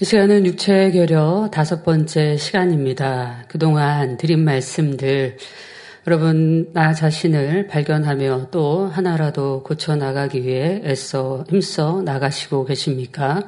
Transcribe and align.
이 0.00 0.04
시간은 0.04 0.46
육체의 0.46 0.92
결여 0.92 1.48
다섯 1.50 1.82
번째 1.82 2.36
시간입니다. 2.36 3.42
그동안 3.48 4.16
드린 4.16 4.44
말씀들 4.44 5.36
여러분 6.06 6.72
나 6.72 6.94
자신을 6.94 7.66
발견하며 7.66 8.50
또 8.52 8.86
하나라도 8.86 9.64
고쳐 9.64 9.96
나가기 9.96 10.44
위해 10.44 10.80
애써 10.84 11.44
힘써 11.48 12.00
나가시고 12.02 12.66
계십니까? 12.66 13.42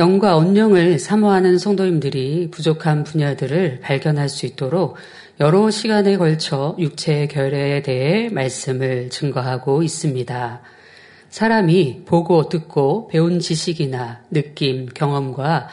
영과 0.00 0.36
언령을 0.36 0.98
사모하는 0.98 1.56
성도님들이 1.58 2.50
부족한 2.50 3.04
분야들을 3.04 3.78
발견할 3.80 4.28
수 4.28 4.46
있도록 4.46 4.96
여러 5.38 5.70
시간에 5.70 6.16
걸쳐 6.16 6.74
육체의 6.80 7.28
결여에 7.28 7.82
대해 7.82 8.28
말씀을 8.28 9.08
증거하고 9.10 9.84
있습니다. 9.84 10.62
사람이 11.30 12.02
보고 12.06 12.48
듣고 12.48 13.06
배운 13.06 13.38
지식이나 13.38 14.22
느낌, 14.30 14.86
경험과 14.86 15.68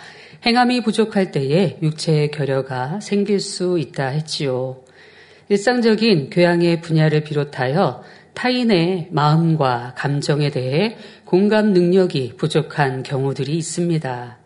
행함이 0.46 0.82
부족할 0.82 1.32
때에 1.32 1.80
육체의 1.82 2.30
결여가 2.30 3.00
생길 3.00 3.40
수 3.40 3.80
있다 3.80 4.08
했지요. 4.08 4.78
일상적인 5.50 6.30
교양의 6.30 6.82
분야를 6.82 7.24
비롯하여 7.24 8.04
타인의 8.36 9.08
마음과 9.12 9.96
감정에 9.98 10.52
대해 10.52 10.96
공감 11.26 11.74
능력이 11.74 12.34
부족한 12.38 13.02
경우들이 13.02 13.58
있습니다. 13.58 14.38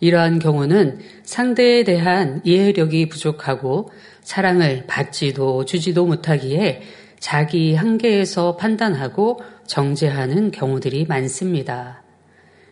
이러한 0.00 0.38
경우는 0.38 0.98
상대에 1.22 1.82
대한 1.84 2.42
이해력이 2.44 3.08
부족하고 3.08 3.90
사랑을 4.20 4.84
받지도 4.86 5.64
주지도 5.64 6.04
못하기에 6.04 6.82
자기 7.20 7.74
한계에서 7.74 8.56
판단하고 8.56 9.40
정죄하는 9.66 10.50
경우들이 10.50 11.06
많습니다. 11.06 12.02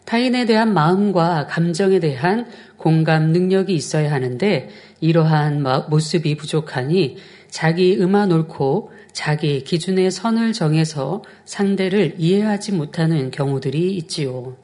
타인에 0.04 0.44
대한 0.44 0.74
마음과 0.74 1.46
감정에 1.46 2.00
대한 2.00 2.46
공감 2.76 3.32
능력이 3.32 3.74
있어야 3.74 4.12
하는데 4.12 4.68
이러한 5.00 5.62
모습이 5.88 6.36
부족하니 6.36 7.16
자기 7.48 7.96
음아 8.00 8.26
놓고 8.26 8.90
자기 9.12 9.62
기준의 9.64 10.10
선을 10.10 10.52
정해서 10.52 11.22
상대를 11.44 12.14
이해하지 12.18 12.72
못하는 12.72 13.30
경우들이 13.30 13.94
있지요. 13.96 14.56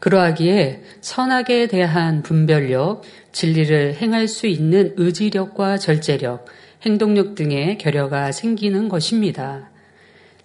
그러하기에 0.00 0.82
선악에 1.00 1.68
대한 1.68 2.22
분별력, 2.22 3.02
진리를 3.32 3.96
행할 3.96 4.28
수 4.28 4.46
있는 4.46 4.94
의지력과 4.96 5.76
절제력, 5.76 6.46
행동력 6.82 7.34
등의 7.34 7.76
결여가 7.76 8.32
생기는 8.32 8.88
것입니다. 8.88 9.70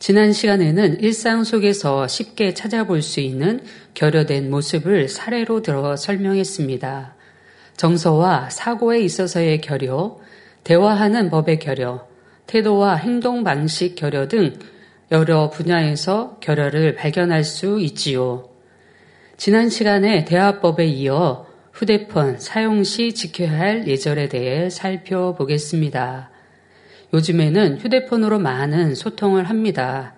지난 0.05 0.33
시간에는 0.33 0.99
일상 0.99 1.43
속에서 1.43 2.07
쉽게 2.07 2.53
찾아볼 2.53 3.01
수 3.01 3.21
있는 3.21 3.61
결여된 3.95 4.51
모습을 4.51 5.09
사례로 5.09 5.63
들어 5.63 5.95
설명했습니다. 5.95 7.15
정서와 7.75 8.51
사고에 8.51 8.99
있어서의 8.99 9.61
결여, 9.61 10.19
대화하는 10.63 11.31
법의 11.31 11.57
결여, 11.57 12.07
태도와 12.45 12.97
행동 12.97 13.43
방식 13.43 13.95
결여 13.95 14.27
등 14.27 14.53
여러 15.11 15.49
분야에서 15.49 16.37
결여를 16.39 16.93
발견할 16.93 17.43
수 17.43 17.79
있지요. 17.81 18.47
지난 19.37 19.69
시간에 19.69 20.23
대화법에 20.23 20.85
이어 20.85 21.47
휴대폰 21.73 22.37
사용 22.37 22.83
시 22.83 23.15
지켜야 23.15 23.57
할 23.57 23.87
예절에 23.87 24.29
대해 24.29 24.69
살펴보겠습니다. 24.69 26.34
요즘에는 27.15 27.77
휴대폰으로 27.77 28.39
많은 28.39 28.93
소통을 28.93 29.45
합니다. 29.45 30.15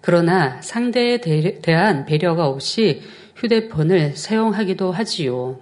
그러나 0.00 0.62
상대에 0.62 1.18
대한 1.18 2.06
배려가 2.06 2.46
없이 2.46 3.02
휴대폰을 3.34 4.16
사용하기도 4.16 4.92
하지요. 4.92 5.58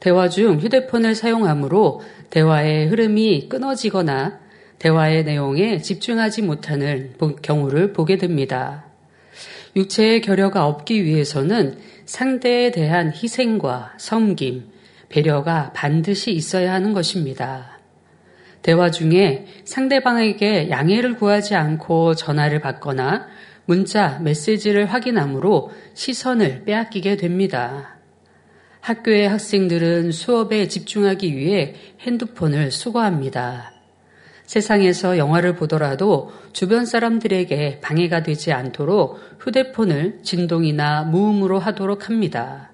대화 0.00 0.30
중 0.30 0.58
휴대폰을 0.58 1.14
사용하므로 1.14 2.00
대화의 2.30 2.88
흐름이 2.88 3.50
끊어지거나 3.50 4.40
대화의 4.78 5.24
내용에 5.24 5.82
집중하지 5.82 6.42
못하는 6.42 7.12
경우를 7.42 7.92
보게 7.92 8.16
됩니다. 8.16 8.86
육체의 9.76 10.22
결여가 10.22 10.66
없기 10.66 11.04
위해서는 11.04 11.76
상대에 12.06 12.70
대한 12.70 13.12
희생과 13.12 13.92
섬김, 13.98 14.64
배려가 15.10 15.72
반드시 15.74 16.32
있어야 16.32 16.72
하는 16.72 16.94
것입니다. 16.94 17.79
대화 18.62 18.90
중에 18.90 19.46
상대방에게 19.64 20.70
양해를 20.70 21.16
구하지 21.16 21.54
않고 21.54 22.14
전화를 22.14 22.60
받거나 22.60 23.26
문자, 23.64 24.18
메시지를 24.18 24.86
확인함으로 24.86 25.70
시선을 25.94 26.64
빼앗기게 26.64 27.16
됩니다. 27.16 27.96
학교의 28.80 29.28
학생들은 29.28 30.12
수업에 30.12 30.68
집중하기 30.68 31.36
위해 31.36 31.74
핸드폰을 32.00 32.70
수거합니다. 32.70 33.72
세상에서 34.46 35.16
영화를 35.16 35.54
보더라도 35.54 36.32
주변 36.52 36.84
사람들에게 36.84 37.78
방해가 37.80 38.24
되지 38.24 38.52
않도록 38.52 39.20
휴대폰을 39.38 40.20
진동이나 40.22 41.04
무음으로 41.04 41.60
하도록 41.60 42.08
합니다. 42.08 42.72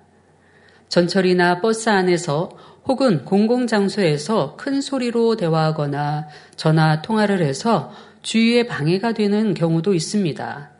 전철이나 0.88 1.60
버스 1.60 1.90
안에서 1.90 2.48
혹은 2.88 3.24
공공장소에서 3.24 4.54
큰 4.56 4.80
소리로 4.80 5.36
대화하거나 5.36 6.28
전화 6.54 7.02
통화를 7.02 7.42
해서 7.42 7.92
주위에 8.22 8.66
방해가 8.66 9.12
되는 9.12 9.54
경우도 9.54 9.92
있습니다. 9.92 10.70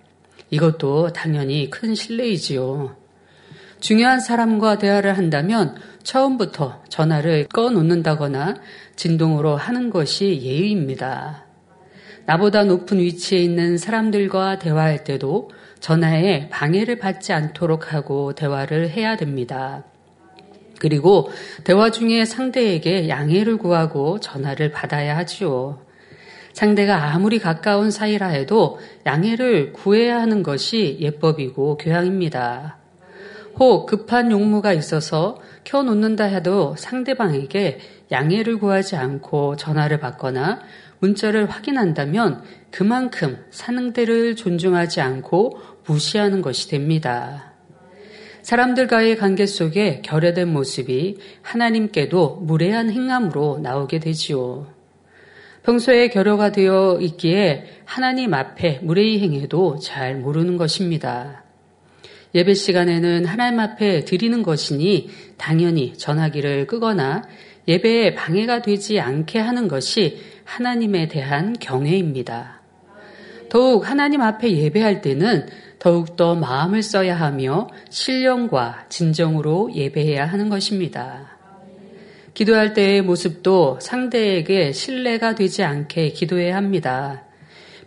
이것도 0.51 1.13
당연히 1.13 1.69
큰 1.69 1.95
실례이지요. 1.95 2.97
중요한 3.81 4.21
사람과 4.21 4.79
대화를 4.79 5.17
한다면 5.19 5.75
처음부터 6.03 6.83
전화를 6.89 7.47
꺼놓는다거나 7.49 8.55
진동으로 8.95 9.57
하는 9.57 9.91
것이 9.91 10.41
예의입니다. 10.43 11.45
나보다 12.25 12.65
높은 12.65 12.99
위치에 12.99 13.39
있는 13.39 13.79
사람들과 13.79 14.59
대화할 14.59 15.05
때도 15.05 15.51
전화에 15.81 16.49
방해를 16.49 16.99
받지 16.99 17.33
않도록 17.33 17.93
하고 17.93 18.33
대화를 18.33 18.91
해야 18.91 19.17
됩니다. 19.17 19.85
그리고 20.79 21.31
대화 21.65 21.91
중에 21.91 22.25
상대에게 22.25 23.09
양해를 23.09 23.57
구하고 23.59 24.21
전화를 24.21 24.71
받아야 24.71 25.17
하지요. 25.17 25.81
상대가 26.53 27.13
아무리 27.13 27.39
가까운 27.39 27.91
사이라 27.91 28.29
해도 28.29 28.79
양해를 29.05 29.73
구해야 29.73 30.21
하는 30.21 30.43
것이 30.43 30.97
예법이고 31.01 31.77
교양입니다. 31.77 32.79
혹 33.59 33.87
급한 33.87 34.31
용무가 34.31 34.73
있어서 34.73 35.39
켜놓는다 35.65 36.25
해도 36.25 36.75
상대방에게 36.79 37.79
양해를 38.11 38.59
구하지 38.59 38.97
않고 38.97 39.57
전화를 39.57 39.99
받거나 39.99 40.61
문자를 41.01 41.51
확인한다면 41.51 42.43
그만큼 42.71 43.45
상대를 43.51 44.37
존중하지 44.37 45.01
않고 45.01 45.59
무시하는 45.87 46.43
것이 46.43 46.69
됩니다. 46.69 47.56
사람들과의 48.47 49.17
관계 49.17 49.45
속에 49.45 50.03
결여된 50.05 50.53
모습이 50.53 51.17
하나님께도 51.43 52.43
무례한 52.43 52.93
행함으로 52.93 53.59
나오게 53.61 53.99
되지요. 53.99 54.69
평소에 55.65 56.11
결여가 56.11 56.53
되어 56.53 57.01
있기에 57.01 57.65
하나님 57.85 58.35
앞에 58.35 58.79
무례히 58.85 59.19
행해도 59.19 59.81
잘 59.81 60.15
모르는 60.15 60.59
것입니다. 60.59 61.43
예배 62.37 62.55
시간에는 62.55 63.25
하나님 63.25 63.59
앞에 63.59 64.05
드리는 64.05 64.45
것이니 64.45 65.11
당연히 65.39 65.95
전화기를 65.95 66.69
끄거나 66.69 67.25
예배에 67.67 68.15
방해가 68.15 68.63
되지 68.63 69.01
않게 69.01 69.41
하는 69.41 69.67
것이 69.67 70.21
하나님에 70.45 71.09
대한 71.09 71.57
경외입니다. 71.59 72.63
더욱 73.57 73.89
하나님 73.89 74.21
앞에 74.21 74.55
예배할 74.55 75.01
때는 75.01 75.47
더욱더 75.79 76.35
마음을 76.35 76.83
써야 76.83 77.19
하며 77.19 77.69
신령과 77.89 78.85
진정으로 78.91 79.71
예배해야 79.75 80.27
하는 80.27 80.51
것입니다. 80.51 81.39
기도할 82.35 82.75
때의 82.75 83.01
모습도 83.01 83.79
상대에게 83.81 84.73
신뢰가 84.73 85.37
되지 85.37 85.63
않게 85.63 86.11
기도해야 86.11 86.55
합니다. 86.55 87.23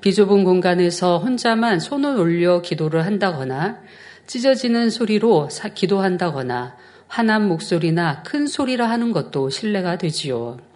비좁은 0.02 0.44
공간에서 0.44 1.20
혼자만 1.20 1.80
손을 1.80 2.18
올려 2.18 2.64
기도를 2.64 3.06
한다거나 3.06 3.78
찢어지는 4.26 4.90
소리로 4.90 5.50
기도한다거나 5.76 6.78
화난 7.08 7.48
목소리나 7.48 8.24
큰 8.24 8.48
소리라 8.48 8.90
하는 8.90 9.12
것도 9.12 9.52
신뢰가 9.52 10.00
되지요. 10.00 10.69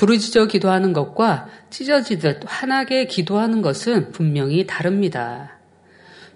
부르짖어 0.00 0.46
기도하는 0.46 0.94
것과 0.94 1.46
찢어지듯 1.68 2.44
환하게 2.46 3.04
기도하는 3.04 3.60
것은 3.60 4.12
분명히 4.12 4.66
다릅니다. 4.66 5.58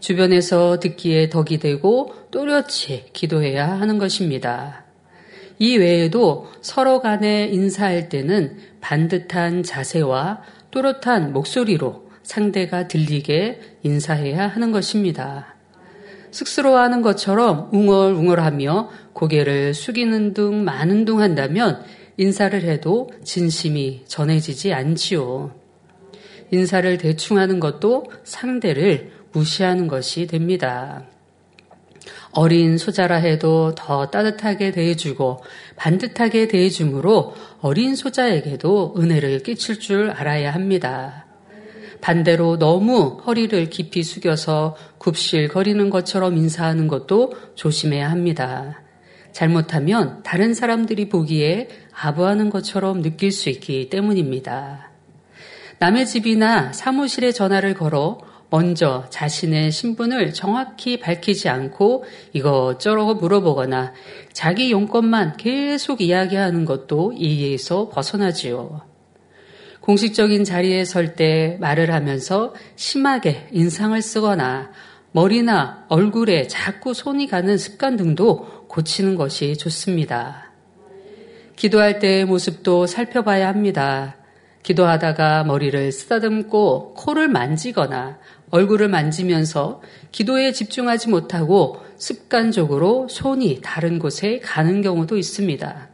주변에서 0.00 0.81
듣기에 0.81 1.31
덕이 1.31 1.61
되고 1.61 2.14
또렷이 2.31 3.06
기도해야 3.14 3.66
하는 3.66 3.96
것입니다. 3.96 4.84
이 5.58 5.78
외에도 5.78 6.50
서로 6.61 7.00
간에 7.00 7.46
인사할 7.46 8.11
때는 8.11 8.58
반듯한 8.82 9.62
자세와 9.62 10.43
또렷한 10.70 11.32
목소리로 11.32 12.11
상대가 12.22 12.87
들리게 12.87 13.61
인사해야 13.82 14.46
하는 14.46 14.72
것입니다. 14.72 15.55
쑥스러워하는 16.32 17.00
것처럼 17.00 17.70
웅얼웅얼하며 17.72 18.90
고개를 19.14 19.72
숙이는 19.72 20.34
둥 20.34 20.64
마는 20.64 21.06
둥 21.06 21.22
한다면 21.22 21.82
인사를 22.16 22.62
해도 22.62 23.11
진심이 23.25 24.05
전해지지 24.06 24.72
않지요. 24.72 25.55
인사를 26.50 26.99
대충 26.99 27.38
하는 27.38 27.58
것도 27.58 28.05
상대를 28.22 29.11
무시하는 29.32 29.88
것이 29.88 30.26
됩니다. 30.26 31.05
어린 32.31 32.78
소자라 32.78 33.16
해도 33.16 33.75
더 33.76 34.11
따뜻하게 34.11 34.72
대해주고 34.72 35.43
반듯하게 35.76 36.49
대해주므로 36.49 37.34
어린 37.61 37.96
소자에게도 37.96 38.94
은혜를 38.99 39.43
끼칠 39.43 39.78
줄 39.78 40.11
알아야 40.11 40.52
합니다. 40.52 41.26
반대로 42.00 42.58
너무 42.58 43.20
허리를 43.25 43.70
깊이 43.70 44.02
숙여서 44.02 44.76
굽실거리는 44.99 45.88
것처럼 45.90 46.37
인사하는 46.37 46.87
것도 46.87 47.32
조심해야 47.55 48.11
합니다. 48.11 48.83
잘못하면 49.34 50.22
다른 50.22 50.54
사람들이 50.54 51.08
보기에 51.08 51.69
아부하는 51.92 52.50
것처럼 52.50 53.02
느낄 53.02 53.32
수 53.32 53.50
있기 53.50 53.90
때문입니다. 53.90 54.90
남의 55.81 56.06
집이나 56.06 56.72
사무실에 56.72 57.32
전화를 57.32 57.75
걸어 57.75 58.20
먼저 58.48 59.06
자신의 59.10 59.72
신분을 59.72 60.32
정확히 60.32 61.00
밝히지 61.00 61.48
않고 61.48 62.04
이것저것 62.32 63.14
물어보거나 63.14 63.92
자기 64.32 64.70
용건만 64.70 65.37
계속 65.37 66.00
이야기하는 66.00 66.64
것도 66.64 67.14
이해에서 67.16 67.88
벗어나지요. 67.88 68.82
공식적인 69.80 70.44
자리에 70.44 70.84
설 70.84 71.16
때 71.16 71.58
말을 71.60 71.92
하면서 71.92 72.54
심하게 72.76 73.48
인상을 73.50 74.00
쓰거나 74.00 74.70
머리나 75.10 75.84
얼굴에 75.88 76.46
자꾸 76.48 76.94
손이 76.94 77.26
가는 77.28 77.56
습관 77.56 77.96
등도 77.96 78.63
고치는 78.75 79.15
것이 79.15 79.56
좋습니다. 79.56 80.50
기도할 81.55 82.00
때의 82.00 82.25
모습도 82.25 82.87
살펴봐야 82.87 83.47
합니다. 83.47 84.17
기도하다가 84.65 85.44
머리를 85.44 85.93
쓰다듬고 85.93 86.94
코를 86.94 87.29
만지거나 87.29 88.19
얼굴을 88.50 88.88
만지면서 88.88 89.81
기도에 90.11 90.50
집중하지 90.50 91.11
못하고 91.11 91.76
습관적으로 91.97 93.06
손이 93.09 93.61
다른 93.62 94.00
곳에 94.00 94.41
가는 94.41 94.82
경우도 94.82 95.19
있습니다. 95.19 95.94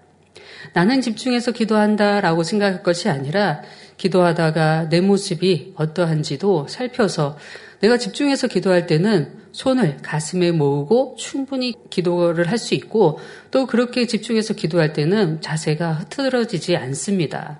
나는 0.72 1.00
집중해서 1.00 1.52
기도한다 1.52 2.20
라고 2.20 2.42
생각할 2.42 2.82
것이 2.82 3.08
아니라 3.08 3.62
기도하다가 3.96 4.88
내 4.88 5.00
모습이 5.00 5.74
어떠한지도 5.76 6.68
살펴서 6.68 7.36
내가 7.80 7.96
집중해서 7.98 8.46
기도할 8.46 8.86
때는 8.86 9.40
손을 9.52 9.98
가슴에 10.02 10.52
모으고 10.52 11.16
충분히 11.18 11.74
기도를 11.90 12.48
할 12.48 12.58
수 12.58 12.74
있고 12.74 13.18
또 13.50 13.66
그렇게 13.66 14.06
집중해서 14.06 14.54
기도할 14.54 14.92
때는 14.92 15.40
자세가 15.40 15.92
흐트러지지 15.92 16.76
않습니다. 16.76 17.58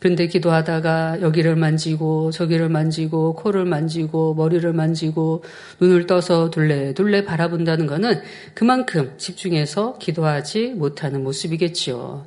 그런데 0.00 0.26
기도하다가 0.26 1.20
여기를 1.20 1.56
만지고 1.56 2.30
저기를 2.30 2.70
만지고 2.70 3.34
코를 3.34 3.66
만지고 3.66 4.34
머리를 4.34 4.72
만지고 4.72 5.44
눈을 5.78 6.06
떠서 6.06 6.50
둘레 6.50 6.94
둘레 6.94 7.24
바라본다는 7.24 7.86
것은 7.86 8.22
그만큼 8.54 9.12
집중해서 9.18 9.98
기도하지 9.98 10.70
못하는 10.70 11.22
모습이겠지요. 11.22 12.26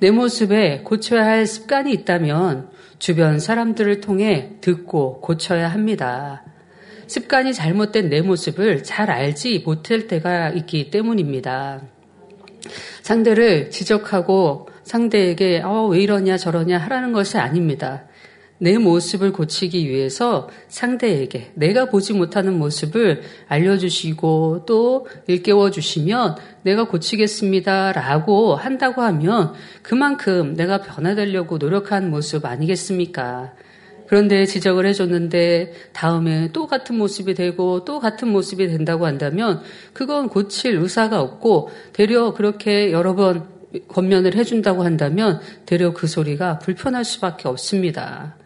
내 0.00 0.10
모습에 0.10 0.80
고쳐야 0.84 1.24
할 1.26 1.46
습관이 1.46 1.92
있다면 1.92 2.70
주변 2.98 3.40
사람들을 3.40 4.00
통해 4.00 4.52
듣고 4.62 5.20
고쳐야 5.20 5.68
합니다. 5.68 6.44
습관이 7.08 7.52
잘못된 7.52 8.08
내 8.08 8.22
모습을 8.22 8.82
잘 8.82 9.10
알지 9.10 9.62
못할 9.66 10.06
때가 10.06 10.50
있기 10.50 10.90
때문입니다. 10.90 11.82
상대를 13.02 13.70
지적하고 13.70 14.68
상대에게 14.86 15.62
어, 15.64 15.86
왜 15.88 16.00
이러냐 16.00 16.36
저러냐 16.36 16.78
하라는 16.78 17.12
것이 17.12 17.38
아닙니다. 17.38 18.04
내 18.58 18.78
모습을 18.78 19.32
고치기 19.32 19.86
위해서 19.90 20.48
상대에게 20.68 21.50
내가 21.54 21.90
보지 21.90 22.14
못하는 22.14 22.58
모습을 22.58 23.22
알려주시고 23.48 24.64
또 24.66 25.06
일깨워 25.26 25.70
주시면 25.70 26.36
내가 26.62 26.84
고치겠습니다 26.84 27.92
라고 27.92 28.54
한다고 28.54 29.02
하면 29.02 29.52
그만큼 29.82 30.54
내가 30.54 30.80
변화되려고 30.80 31.58
노력한 31.58 32.08
모습 32.08 32.46
아니겠습니까? 32.46 33.52
그런데 34.06 34.46
지적을 34.46 34.86
해줬는데 34.86 35.72
다음에 35.92 36.50
또 36.52 36.68
같은 36.68 36.96
모습이 36.96 37.34
되고 37.34 37.84
또 37.84 37.98
같은 37.98 38.28
모습이 38.28 38.68
된다고 38.68 39.04
한다면 39.04 39.62
그건 39.92 40.28
고칠 40.28 40.76
의사가 40.76 41.20
없고 41.20 41.70
되려 41.92 42.32
그렇게 42.32 42.92
여러 42.92 43.16
번 43.16 43.55
권면을 43.88 44.34
해준다고 44.34 44.84
한다면 44.84 45.40
되려 45.66 45.92
그 45.92 46.06
소리가 46.06 46.58
불편할 46.58 47.04
수밖에 47.04 47.48
없습니다. 47.48 48.36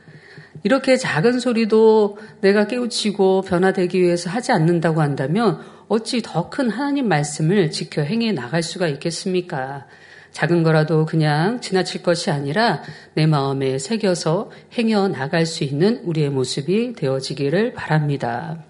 이렇게 0.63 0.97
작은 0.97 1.41
소리도 1.41 2.19
내가 2.41 2.67
깨우치고 2.67 3.43
변화되기 3.43 4.01
위해서 4.01 4.29
하지 4.29 4.53
않는다고 4.53 5.01
한다면 5.01 5.61
어찌 5.89 6.23
더 6.23 6.51
큰 6.51 6.71
하나님 6.71 7.09
말씀을 7.09 7.71
지켜 7.71 8.03
행해 8.03 8.33
나갈 8.33 8.63
수가 8.63 8.89
있겠습니까? 8.89 9.87
작은 10.33 10.63
거라도 10.63 11.07
그냥 11.07 11.61
지나칠 11.61 12.03
것이 12.03 12.31
아니라 12.31 12.83
내 13.15 13.27
마음에 13.27 13.79
새겨서 13.79 14.51
행여 14.79 15.09
나갈 15.09 15.47
수 15.47 15.65
있는 15.65 16.01
우리의 16.05 16.31
모습이 16.31 16.93
되어지기를 16.95 17.75
바랍니다. 17.75 18.65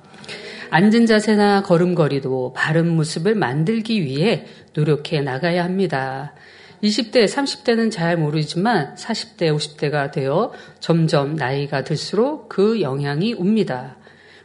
앉은 0.70 1.06
자세나 1.06 1.62
걸음걸이도 1.64 2.54
바른 2.54 2.88
모습을 2.88 3.34
만들기 3.34 4.04
위해 4.04 4.46
노력해 4.72 5.20
나가야 5.20 5.64
합니다. 5.64 6.32
20대, 6.82 7.26
30대는 7.26 7.90
잘 7.90 8.16
모르지만 8.16 8.94
40대, 8.94 9.54
50대가 9.54 10.10
되어 10.10 10.52
점점 10.78 11.36
나이가 11.36 11.84
들수록 11.84 12.48
그 12.48 12.80
영향이 12.80 13.34
옵니다. 13.34 13.96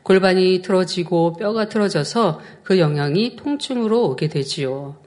골반이 0.03 0.61
틀어지고 0.61 1.33
뼈가 1.33 1.67
틀어져서 1.67 2.41
그 2.63 2.77
영향이 2.77 3.37
통증으로 3.37 4.09
오게 4.09 4.27
되지요. 4.27 4.97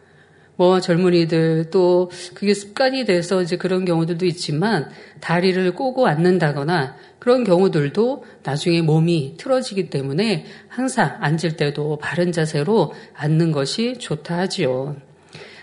뭐 0.56 0.80
젊은이들 0.80 1.70
또 1.70 2.10
그게 2.34 2.52
습관이 2.52 3.04
돼서 3.04 3.42
이제 3.42 3.56
그런 3.56 3.84
경우들도 3.84 4.26
있지만 4.26 4.90
다리를 5.20 5.72
꼬고 5.74 6.08
앉는다거나 6.08 6.96
그런 7.20 7.44
경우들도 7.44 8.24
나중에 8.42 8.82
몸이 8.82 9.36
틀어지기 9.36 9.88
때문에 9.88 10.46
항상 10.66 11.16
앉을 11.20 11.56
때도 11.56 11.98
바른 11.98 12.32
자세로 12.32 12.92
앉는 13.14 13.52
것이 13.52 13.98
좋다 13.98 14.36
하지요. 14.38 14.96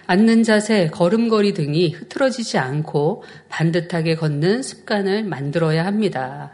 앉는 0.08 0.44
자세, 0.44 0.88
걸음걸이 0.88 1.54
등이 1.54 1.92
흐트러지지 1.92 2.58
않고 2.58 3.24
반듯하게 3.50 4.16
걷는 4.16 4.62
습관을 4.62 5.24
만들어야 5.24 5.86
합니다. 5.86 6.52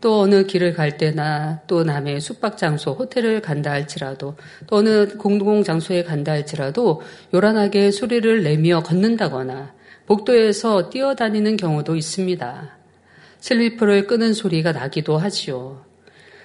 또 0.00 0.20
어느 0.20 0.44
길을 0.44 0.72
갈 0.72 0.96
때나 0.96 1.60
또 1.66 1.84
남의 1.84 2.20
숙박 2.20 2.56
장소, 2.56 2.92
호텔을 2.92 3.42
간다 3.42 3.70
할지라도 3.70 4.36
또 4.66 4.76
어느 4.76 5.06
공공 5.16 5.62
장소에 5.62 6.04
간다 6.04 6.32
할지라도 6.32 7.02
요란하게 7.34 7.90
소리를 7.90 8.42
내며 8.42 8.82
걷는다거나 8.82 9.74
복도에서 10.06 10.88
뛰어다니는 10.90 11.56
경우도 11.56 11.96
있습니다. 11.96 12.78
슬리퍼를 13.38 14.06
끄는 14.06 14.32
소리가 14.32 14.72
나기도 14.72 15.18
하지요. 15.18 15.84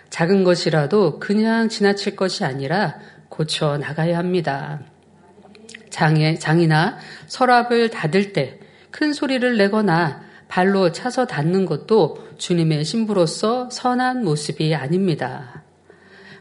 작은 0.09 0.43
것이라도 0.43 1.19
그냥 1.19 1.67
지나칠 1.67 2.15
것이 2.15 2.43
아니라 2.43 2.99
고쳐 3.29 3.77
나가야 3.77 4.17
합니다. 4.17 4.81
장에, 5.95 6.35
장이나 6.35 6.97
서랍을 7.27 7.89
닫을 7.89 8.33
때 8.33 8.59
큰 8.95 9.11
소리를 9.11 9.57
내거나 9.57 10.23
발로 10.47 10.93
차서 10.93 11.27
닿는 11.27 11.65
것도 11.65 12.29
주님의 12.37 12.85
신부로서 12.85 13.69
선한 13.69 14.23
모습이 14.23 14.73
아닙니다. 14.73 15.63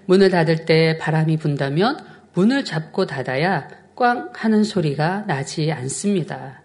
문을 0.07 0.31
닫을 0.31 0.65
때 0.65 0.97
바람이 0.99 1.37
분다면 1.39 1.99
문을 2.33 2.65
잡고 2.65 3.07
닫아야 3.07 3.69
꽝 3.97 4.31
하는 4.35 4.63
소리가 4.63 5.25
나지 5.27 5.73
않습니다. 5.73 6.63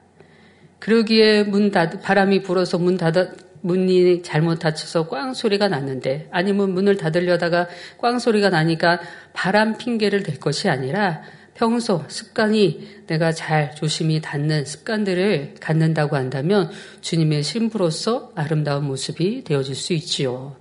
그러기에 0.78 1.46
문 1.46 1.72
닫, 1.72 2.04
바람이 2.04 2.44
불어서 2.44 2.78
문 2.78 2.96
닫아, 2.96 3.30
문이 3.62 4.22
잘못 4.22 4.60
닫혀서 4.60 5.08
꽝 5.08 5.34
소리가 5.34 5.70
났는데 5.70 6.28
아니면 6.30 6.76
문을 6.76 6.98
닫으려다가 6.98 7.68
꽝 7.98 8.20
소리가 8.20 8.50
나니까 8.50 9.00
바람 9.34 9.76
핑계를 9.76 10.22
댈 10.22 10.40
것이 10.40 10.70
아니라 10.70 11.24
평소 11.60 12.06
습관이 12.08 13.04
내가 13.08 13.34
잘 13.34 13.76
조심히 13.76 14.22
닫는 14.22 14.64
습관들을 14.64 15.56
갖는다고 15.60 16.16
한다면 16.16 16.72
주님의 17.02 17.44
신부로서 17.44 18.32
아름다운 18.34 18.86
모습이 18.86 19.44
되어질 19.44 19.76
수 19.76 19.92
있지요. 19.92 20.56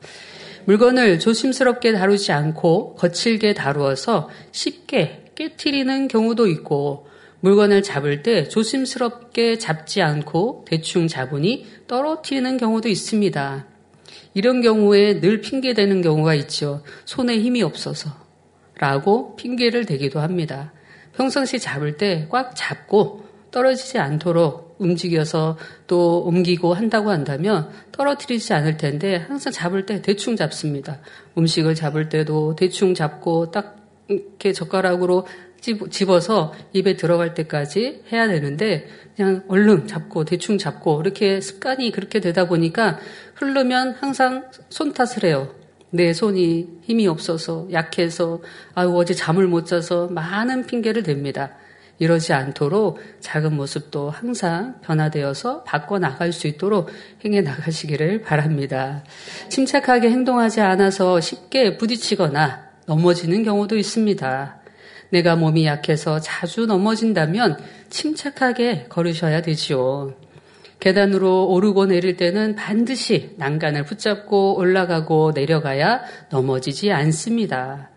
물건을 0.64 1.21
조심스럽게 1.21 1.93
다루지 1.93 2.33
않고 2.33 2.97
거칠게 2.97 3.55
다루어서 3.55 4.28
쉽게 4.50 5.26
깨트리는 5.37 6.09
경우도 6.09 6.49
있고 6.49 7.07
물건을 7.43 7.85
잡을 7.85 8.25
때 8.25 8.49
조심스럽게 8.49 9.59
잡지 9.59 10.02
않고 10.02 10.64
대충 10.67 11.07
잡으니 11.07 11.64
떨어뜨리는 11.87 12.57
경우도 12.57 12.88
있습니다. 12.88 13.67
이런 14.35 14.62
경우에 14.62 15.21
늘 15.21 15.43
핑계대는 15.43 16.02
경우가 16.02 16.35
있죠. 16.35 16.83
손에 17.05 17.38
힘이 17.38 17.62
없어서. 17.62 18.11
라고 18.81 19.37
핑계를 19.37 19.87
대기도 19.87 20.19
합니다. 20.19 20.73
평상시 21.19 21.59
잡을 21.59 21.97
때 21.97 22.29
꽉 22.31 22.55
잡고 22.55 23.27
떨어지지 23.51 23.99
않도록 23.99 24.77
움직여서 24.79 25.59
또 25.89 26.23
옮기고 26.23 26.75
한다고 26.75 27.11
한다면 27.11 27.71
떨어뜨리지 27.91 28.55
않을 28.55 28.77
텐데 28.77 29.17
항상 29.17 29.53
잡을 29.53 29.85
때 29.85 30.01
대충 30.01 30.37
잡습니다. 30.37 31.01
음식을 31.37 31.75
잡을 31.75 32.09
때도 32.09 32.55
대충 32.55 32.95
잡고 32.95 33.51
딱 33.51 33.77
이렇게 34.07 34.53
젓가락으로 34.53 35.27
집어서 35.61 36.55
입에 36.73 36.95
들어갈 36.95 37.35
때까지 37.35 38.05
해야 38.13 38.29
되는데 38.29 38.87
그냥 39.17 39.43
얼른 39.49 39.89
잡고 39.89 40.25
대충 40.25 40.57
잡고 40.57 41.01
이렇게 41.01 41.41
습관이 41.41 41.91
그렇게 41.91 42.21
되다 42.21 42.47
보니까 42.47 43.01
흐르면 43.35 43.97
항상 43.99 44.49
손 44.69 44.93
탓을 44.93 45.25
해요. 45.25 45.58
내 45.90 46.12
손이 46.12 46.80
힘이 46.83 47.07
없어서 47.07 47.66
약해서 47.73 48.40
아유 48.75 48.95
어제 48.95 49.14
잠을 49.14 49.47
못 49.47 49.66
자서 49.66 50.09
많은 50.09 50.66
핑계를 50.66 51.02
댑니다. 51.02 51.52
이러지 51.99 52.33
않도록 52.33 53.00
작은 53.21 53.57
모습도 53.57 54.11
항상 54.11 54.76
변화되어서 54.83 55.64
바꿔 55.64 55.99
나갈 55.99 56.33
수 56.33 56.47
있도록 56.47 56.90
행해 57.25 57.40
나가시기를 57.40 58.23
바랍니다. 58.23 59.02
침착하게 59.49 60.11
행동하지 60.11 60.61
않아서 60.61 61.21
쉽게 61.21 61.76
부딪히거나 61.76 62.68
넘어지는 62.87 63.42
경우도 63.42 63.76
있습니다. 63.76 64.59
내가 65.11 65.37
몸이 65.37 65.66
약해서 65.66 66.21
자주 66.21 66.66
넘어진다면 66.66 67.59
침착하게 67.90 68.87
걸으셔야 68.88 69.42
되지요. 69.42 70.14
계단으로 70.81 71.49
오르고 71.49 71.87
내릴 71.87 72.17
때는 72.17 72.55
반드시 72.55 73.35
난간을 73.37 73.85
붙잡고 73.85 74.57
올라가고 74.57 75.33
내려가야 75.35 76.03
넘어지지 76.31 76.93
않습니다. 76.93 77.91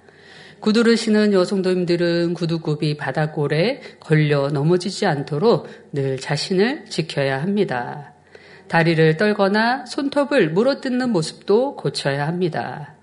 구두를 0.62 0.96
신은 0.96 1.34
여성도님들은 1.34 2.36
구두굽이 2.36 2.98
바닥골에 2.98 3.82
걸려 4.00 4.50
넘어지지 4.50 5.08
않도록 5.08 5.68
늘 5.92 6.18
자신을 6.18 6.86
지켜야 6.86 7.42
합니다. 7.42 8.14
다리를 8.68 9.18
떨거나 9.18 9.86
손톱을 9.86 10.52
물어뜯는 10.52 11.10
모습도 11.10 11.76
고쳐야 11.76 12.28
합니다. 12.28 12.96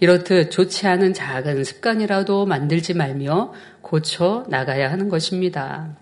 이렇듯 0.00 0.50
좋지 0.50 0.86
않은 0.86 1.12
작은 1.12 1.64
습관이라도 1.64 2.46
만들지 2.46 2.94
말며 2.94 3.52
고쳐 3.82 4.44
나가야 4.48 4.90
하는 4.90 5.08
것입니다. 5.08 5.96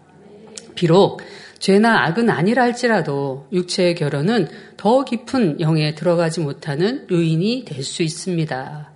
비록 0.74 1.20
죄나 1.60 2.06
악은 2.06 2.30
아니라 2.30 2.62
할지라도 2.62 3.46
육체의 3.52 3.94
결혼은 3.94 4.48
더 4.76 5.04
깊은 5.04 5.60
영에 5.60 5.94
들어가지 5.94 6.40
못하는 6.40 7.06
요인이 7.10 7.64
될 7.66 7.84
수 7.84 8.02
있습니다. 8.02 8.90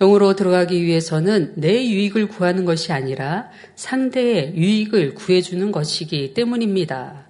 영으로 0.00 0.36
들어가기 0.36 0.80
위해서는 0.84 1.54
내 1.56 1.84
유익을 1.84 2.28
구하는 2.28 2.64
것이 2.64 2.92
아니라 2.92 3.50
상대의 3.74 4.54
유익을 4.56 5.14
구해주는 5.16 5.72
것이기 5.72 6.34
때문입니다. 6.34 7.26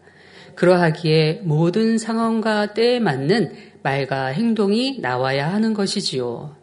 그러하기에 0.55 1.41
모든 1.45 1.97
상황과 1.97 2.75
때에 2.75 3.01
맞는 3.01 3.55
말과 3.83 4.27
행동이 4.27 4.99
나와야 5.01 5.51
하는 5.51 5.73
것이지요. 5.73 6.55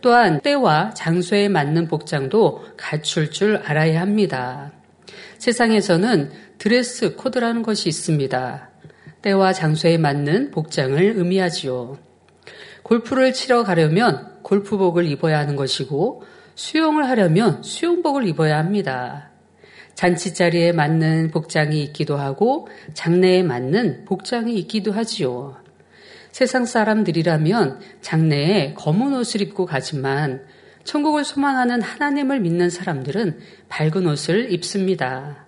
또한 0.00 0.40
때와 0.40 0.90
장소에 0.90 1.48
맞는 1.48 1.88
복장도 1.88 2.64
갖출 2.76 3.32
줄 3.32 3.56
알아야 3.56 4.00
합니다. 4.00 4.77
세상에서는 5.38 6.30
드레스 6.58 7.14
코드라는 7.14 7.62
것이 7.62 7.88
있습니다. 7.88 8.70
때와 9.22 9.52
장소에 9.52 9.98
맞는 9.98 10.50
복장을 10.50 11.00
의미하지요. 11.00 11.98
골프를 12.82 13.32
치러 13.32 13.64
가려면 13.64 14.38
골프복을 14.42 15.06
입어야 15.06 15.38
하는 15.38 15.56
것이고 15.56 16.22
수영을 16.54 17.08
하려면 17.08 17.62
수영복을 17.62 18.26
입어야 18.26 18.58
합니다. 18.58 19.30
잔치 19.94 20.32
자리에 20.34 20.72
맞는 20.72 21.30
복장이 21.32 21.82
있기도 21.84 22.16
하고 22.16 22.68
장례에 22.94 23.42
맞는 23.42 24.04
복장이 24.04 24.56
있기도 24.60 24.92
하지요. 24.92 25.56
세상 26.30 26.66
사람들이라면 26.66 27.80
장례에 28.00 28.74
검은 28.74 29.12
옷을 29.14 29.42
입고 29.42 29.66
가지만 29.66 30.44
천국을 30.88 31.22
소망하는 31.22 31.82
하나님을 31.82 32.40
믿는 32.40 32.70
사람들은 32.70 33.40
밝은 33.68 34.06
옷을 34.06 34.50
입습니다. 34.50 35.46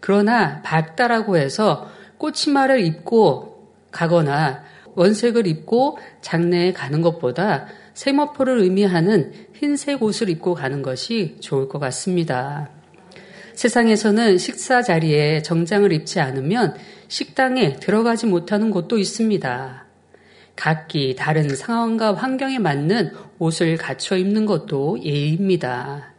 그러나 0.00 0.62
밝다라고 0.62 1.36
해서 1.36 1.88
꽃치마를 2.18 2.84
입고 2.84 3.68
가거나 3.92 4.64
원색을 4.96 5.46
입고 5.46 5.98
장례에 6.22 6.72
가는 6.72 7.02
것보다 7.02 7.66
세모포를 7.94 8.58
의미하는 8.58 9.32
흰색 9.54 10.02
옷을 10.02 10.28
입고 10.28 10.54
가는 10.54 10.82
것이 10.82 11.36
좋을 11.38 11.68
것 11.68 11.78
같습니다. 11.78 12.68
세상에서는 13.54 14.38
식사 14.38 14.82
자리에 14.82 15.42
정장을 15.42 15.92
입지 15.92 16.18
않으면 16.18 16.74
식당에 17.06 17.74
들어가지 17.74 18.26
못하는 18.26 18.72
곳도 18.72 18.98
있습니다. 18.98 19.89
각기 20.60 21.16
다른 21.16 21.48
상황과 21.48 22.12
환경에 22.12 22.58
맞는 22.58 23.12
옷을 23.38 23.78
갖춰 23.78 24.18
입는 24.18 24.44
것도 24.44 24.98
예의입니다. 25.02 26.12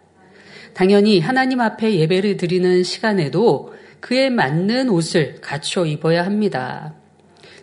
당연히 0.73 1.19
하나님 1.19 1.61
앞에 1.61 1.93
예배를 1.93 2.37
드리는 2.37 2.81
시간에도 2.81 3.71
그에 3.99 4.31
맞는 4.31 4.89
옷을 4.89 5.41
갖춰 5.41 5.85
입어야 5.85 6.25
합니다. 6.25 6.95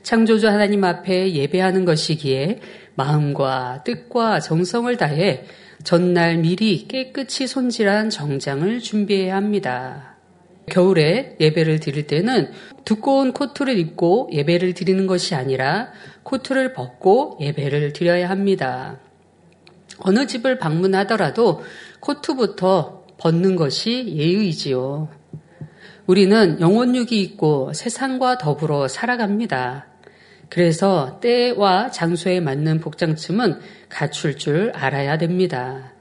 창조주 0.04 0.46
하나님 0.46 0.84
앞에 0.84 1.32
예배하는 1.32 1.84
것이기에 1.84 2.60
마음과 2.94 3.82
뜻과 3.82 4.38
정성을 4.38 4.96
다해 4.96 5.46
전날 5.82 6.36
미리 6.36 6.86
깨끗이 6.86 7.48
손질한 7.48 8.08
정장을 8.08 8.78
준비해야 8.78 9.34
합니다. 9.34 10.07
겨울에 10.68 11.36
예배를 11.40 11.80
드릴 11.80 12.06
때는 12.06 12.50
두꺼운 12.84 13.32
코트를 13.32 13.78
입고 13.78 14.30
예배를 14.32 14.74
드리는 14.74 15.06
것이 15.06 15.34
아니라 15.34 15.88
코트를 16.22 16.72
벗고 16.72 17.38
예배를 17.40 17.92
드려야 17.92 18.30
합니다. 18.30 18.98
어느 20.00 20.26
집을 20.26 20.58
방문하더라도 20.58 21.62
코트부터 22.00 23.06
벗는 23.18 23.56
것이 23.56 24.14
예의이지요. 24.16 25.08
우리는 26.06 26.60
영혼육이 26.60 27.20
있고 27.20 27.72
세상과 27.74 28.38
더불어 28.38 28.88
살아갑니다. 28.88 29.86
그래서 30.48 31.18
때와 31.20 31.90
장소에 31.90 32.40
맞는 32.40 32.80
복장춤은 32.80 33.60
갖출 33.88 34.38
줄 34.38 34.70
알아야 34.74 35.18
됩니다. 35.18 35.92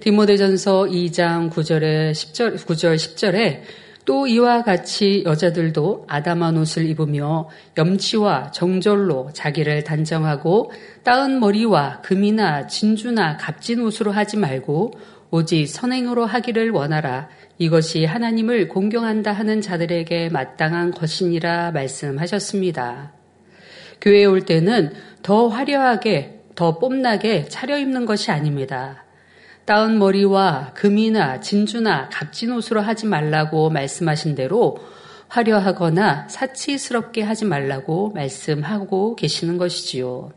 디모데전서 0.00 0.86
2장 0.86 1.50
9절에 1.50 2.12
10절, 2.12 2.56
9절 2.58 2.96
10절에 2.96 3.60
또 4.06 4.28
이와 4.28 4.62
같이 4.62 5.24
여자들도 5.26 6.06
아담한 6.08 6.56
옷을 6.56 6.86
입으며 6.86 7.48
염치와 7.76 8.52
정절로 8.52 9.30
자기를 9.32 9.82
단정하고 9.82 10.70
따은 11.02 11.40
머리와 11.40 12.02
금이나 12.02 12.68
진주나 12.68 13.36
값진 13.36 13.80
옷으로 13.80 14.12
하지 14.12 14.36
말고 14.36 14.92
오직 15.32 15.66
선행으로 15.66 16.24
하기를 16.24 16.70
원하라. 16.70 17.28
이것이 17.58 18.04
하나님을 18.04 18.68
공경한다 18.68 19.32
하는 19.32 19.60
자들에게 19.60 20.28
마땅한 20.28 20.92
것이니라 20.92 21.72
말씀하셨습니다. 21.72 23.12
교회에 24.00 24.24
올 24.24 24.42
때는 24.42 24.92
더 25.22 25.48
화려하게, 25.48 26.42
더 26.54 26.78
뽐나게 26.78 27.46
차려입는 27.46 28.06
것이 28.06 28.30
아닙니다. 28.30 29.05
따은 29.66 29.98
머리와 29.98 30.72
금이나 30.74 31.40
진주나 31.40 32.08
값진 32.08 32.52
옷으로 32.52 32.80
하지 32.80 33.04
말라고 33.06 33.68
말씀하신 33.70 34.36
대로 34.36 34.78
화려하거나 35.28 36.28
사치스럽게 36.28 37.22
하지 37.22 37.44
말라고 37.44 38.12
말씀하고 38.14 39.16
계시는 39.16 39.58
것이지요. 39.58 40.30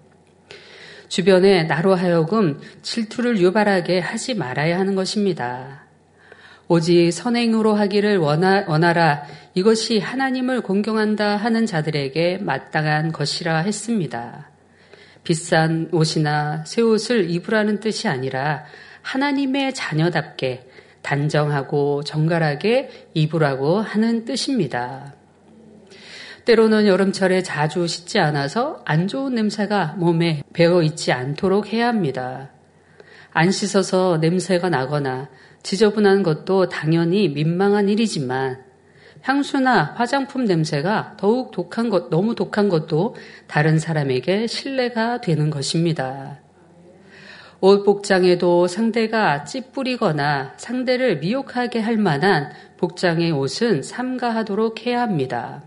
주변에 1.09 1.63
나로 1.63 1.93
하여금 1.93 2.59
질투를 2.81 3.39
유발하게 3.39 4.00
하지 4.00 4.33
말아야 4.33 4.79
하는 4.79 4.95
것입니다. 4.95 5.86
오직 6.67 7.12
선행으로 7.12 7.75
하기를 7.75 8.17
원하, 8.17 8.65
원하라 8.67 9.24
이것이 9.53 10.00
하나님을 10.00 10.62
공경한다 10.62 11.36
하는 11.36 11.67
자들에게 11.67 12.39
마땅한 12.39 13.12
것이라 13.12 13.59
했습니다. 13.59 14.50
비싼 15.24 15.89
옷이나 15.91 16.63
새 16.65 16.81
옷을 16.81 17.29
입으라는 17.29 17.79
뜻이 17.79 18.07
아니라 18.07 18.65
하나님의 19.01 19.74
자녀답게 19.74 20.68
단정하고 21.01 22.03
정갈하게 22.03 23.10
입으라고 23.13 23.79
하는 23.79 24.25
뜻입니다. 24.25 25.13
때로는 26.46 26.88
여름철에 26.88 27.44
자주 27.44 27.88
씻지 27.88 28.20
않아서 28.20 28.82
안 28.86 29.08
좋은 29.08 29.36
냄새가 29.36 29.96
몸에 29.98 30.41
배어 30.53 30.82
있지 30.82 31.12
않도록 31.12 31.74
해야 31.74 31.88
합니다. 31.88 32.50
안 33.32 33.51
씻어서 33.51 34.18
냄새가 34.18 34.70
나거나 34.70 35.29
지저분한 35.62 36.24
것도 36.24 36.70
당연히 36.70 37.29
민망한 37.29 37.89
일이지만 37.89 38.63
향수나 39.22 39.94
화장품 39.96 40.46
냄새가 40.46 41.18
더욱 41.18 41.51
독한 41.51 41.89
것, 41.89 42.10
너무 42.10 42.36
독한 42.36 42.70
것도 42.70 43.15
다른 43.48 43.77
사람에게 43.77 44.48
신뢰가 44.48 45.22
되는 45.22 45.50
것입니다. 45.50 46.39
옷 47.61 47.83
복장에도 47.83 48.67
상대가 48.67 49.43
찌뿌리거나 49.43 50.53
상대를 50.55 51.19
미혹하게 51.19 51.79
할 51.79 51.97
만한 51.97 52.51
복장의 52.77 53.31
옷은 53.31 53.83
삼가하도록 53.83 54.85
해야 54.85 55.01
합니다. 55.01 55.61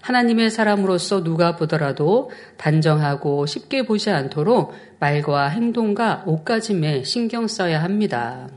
하나님의 0.00 0.50
사람으로서 0.50 1.22
누가 1.22 1.56
보더라도 1.56 2.30
단정하고 2.56 3.44
쉽게 3.44 3.84
보지 3.84 4.10
않도록 4.10 4.72
말과 4.98 5.48
행동과 5.48 6.24
옷가짐에 6.26 7.04
신경 7.04 7.48
써야 7.48 7.82
합니다. 7.82 8.48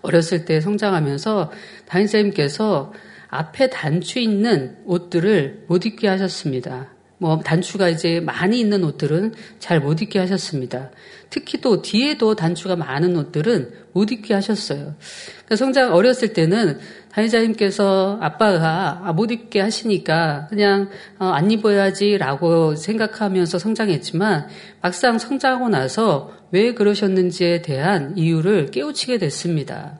어렸을 0.00 0.46
때 0.46 0.60
성장하면서 0.62 1.52
담임쌤께서 1.86 2.92
앞에 3.28 3.68
단추 3.68 4.18
있는 4.18 4.78
옷들을 4.86 5.64
못 5.66 5.84
입게 5.84 6.08
하셨습니다. 6.08 6.88
뭐 7.18 7.40
단추가 7.40 7.88
이제 7.88 8.20
많이 8.20 8.60
있는 8.60 8.84
옷들은 8.84 9.34
잘 9.58 9.80
못 9.80 10.00
입게 10.00 10.18
하셨습니다. 10.20 10.90
특히 11.30 11.60
또 11.60 11.82
뒤에도 11.82 12.34
단추가 12.34 12.76
많은 12.76 13.16
옷들은 13.16 13.72
못 13.92 14.10
입게 14.12 14.34
하셨어요. 14.34 14.94
그러니까 15.44 15.56
성장 15.56 15.94
어렸을 15.94 16.32
때는 16.32 16.78
담임자님께서 17.12 18.18
아빠가 18.20 19.02
아, 19.04 19.12
못 19.12 19.30
입게 19.30 19.60
하시니까 19.60 20.46
그냥 20.48 20.88
어, 21.18 21.26
안 21.26 21.50
입어야지라고 21.50 22.76
생각하면서 22.76 23.58
성장했지만 23.58 24.48
막상 24.80 25.18
성장하고 25.18 25.68
나서 25.68 26.32
왜 26.50 26.74
그러셨는지에 26.74 27.62
대한 27.62 28.16
이유를 28.16 28.70
깨우치게 28.70 29.18
됐습니다. 29.18 29.98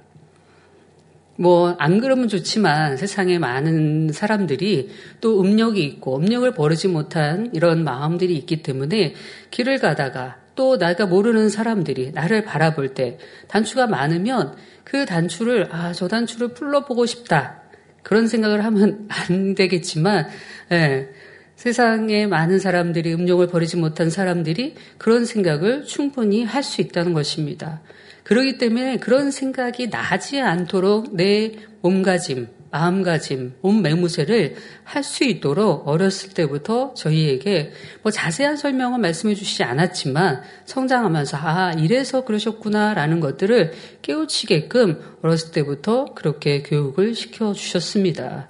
뭐, 1.40 1.76
안 1.78 2.00
그러면 2.00 2.26
좋지만 2.26 2.97
세상에 2.97 3.38
많은 3.38 4.11
사람들이 4.11 4.90
또 5.20 5.40
음력이 5.40 5.80
있고 5.85 6.16
음력을 6.16 6.52
버리지 6.52 6.88
못한 6.88 7.50
이런 7.54 7.85
마음들이 7.85 8.37
있기 8.37 8.62
때문에 8.64 9.14
길을 9.52 9.78
가다가 9.78 10.38
또 10.59 10.77
내가 10.77 11.07
모르는 11.07 11.50
사람들이 11.50 12.11
나를 12.11 12.43
바라볼 12.43 12.88
때 12.93 13.17
단추가 13.47 13.87
많으면 13.87 14.57
그 14.83 15.07
단추를, 15.07 15.69
아, 15.71 15.93
저 15.93 16.09
단추를 16.09 16.49
풀러보고 16.49 17.07
싶다. 17.07 17.62
그런 18.03 18.27
생각을 18.27 18.65
하면 18.65 19.07
안 19.31 19.55
되겠지만, 19.55 20.27
예, 20.73 21.11
세상에 21.55 22.27
많은 22.27 22.59
사람들이 22.59 23.15
음력을 23.15 23.47
버리지 23.47 23.77
못한 23.77 24.11
사람들이 24.11 24.75
그런 24.99 25.25
생각을 25.25 25.85
충분히 25.85 26.43
할 26.43 26.65
수 26.65 26.81
있다는 26.81 27.12
것입니다. 27.12 27.81
그러기 28.25 28.59
때문에 28.59 28.97
그런 28.97 29.31
생각이 29.31 29.91
나지 29.91 30.41
않도록 30.41 31.15
내 31.15 31.53
몸가짐, 31.83 32.49
마음가짐, 32.71 33.55
몸 33.63 33.83
매무새를 33.83 34.57
할 34.85 35.03
수 35.09 35.25
있도록 35.25 35.89
어렸을 35.89 36.31
때부터 36.35 36.93
저희에게 36.95 37.73
뭐 38.03 38.13
자세한 38.13 38.57
설명은 38.57 39.01
말씀해 39.01 39.35
주시지 39.35 39.65
않았지만 39.65 40.43
성장하면서 40.67 41.37
아, 41.41 41.73
이래서 41.73 42.25
그러셨구나라는 42.25 43.21
것들을 43.21 43.73
깨우치게끔 44.03 45.01
어렸을 45.23 45.53
때부터 45.53 46.15
그렇게 46.15 46.63
교육을 46.63 47.15
시켜 47.15 47.53
주셨습니다. 47.53 48.49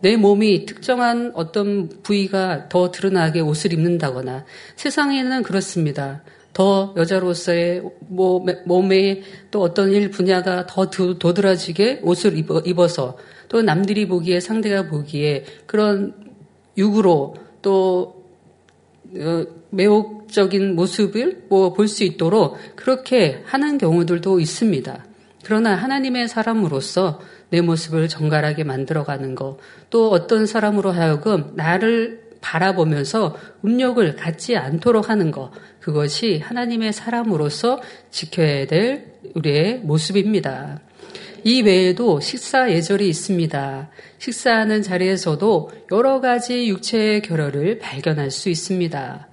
내 0.00 0.16
몸이 0.16 0.64
특정한 0.64 1.32
어떤 1.34 1.90
부위가 2.02 2.68
더 2.68 2.90
드러나게 2.90 3.40
옷을 3.40 3.72
입는다거나 3.72 4.46
세상에는 4.76 5.42
그렇습니다. 5.42 6.22
더 6.52 6.94
여자로서의 6.96 7.82
몸에 8.08 9.22
또 9.50 9.62
어떤 9.62 9.92
일 9.92 10.10
분야가 10.10 10.66
더 10.66 10.90
도드라지게 10.90 12.00
옷을 12.02 12.42
입어서 12.66 13.16
또 13.50 13.62
남들이 13.62 14.06
보기에 14.06 14.40
상대가 14.40 14.86
보기에 14.86 15.44
그런 15.66 16.14
육으로 16.78 17.34
또 17.60 18.24
어, 19.16 19.44
매혹적인 19.70 20.76
모습을 20.76 21.46
뭐 21.48 21.74
볼 21.74 21.88
수 21.88 22.04
있도록 22.04 22.56
그렇게 22.76 23.42
하는 23.44 23.76
경우들도 23.76 24.38
있습니다. 24.40 25.04
그러나 25.44 25.74
하나님의 25.74 26.28
사람으로서 26.28 27.20
내 27.50 27.60
모습을 27.60 28.06
정갈하게 28.08 28.62
만들어가는 28.62 29.34
것, 29.34 29.58
또 29.90 30.10
어떤 30.10 30.46
사람으로 30.46 30.92
하여금 30.92 31.52
나를 31.56 32.30
바라보면서 32.40 33.36
음욕을 33.64 34.14
갖지 34.14 34.56
않도록 34.56 35.10
하는 35.10 35.32
것, 35.32 35.50
그것이 35.80 36.38
하나님의 36.38 36.92
사람으로서 36.92 37.80
지켜야 38.10 38.66
될 38.66 39.14
우리의 39.34 39.80
모습입니다. 39.80 40.80
이 41.44 41.62
외에도 41.62 42.20
식사 42.20 42.70
예절이 42.70 43.08
있습니다. 43.08 43.90
식사하는 44.18 44.82
자리에서도 44.82 45.70
여러 45.92 46.20
가지 46.20 46.68
육체의 46.68 47.22
결혈을 47.22 47.78
발견할 47.78 48.30
수 48.30 48.48
있습니다. 48.48 49.28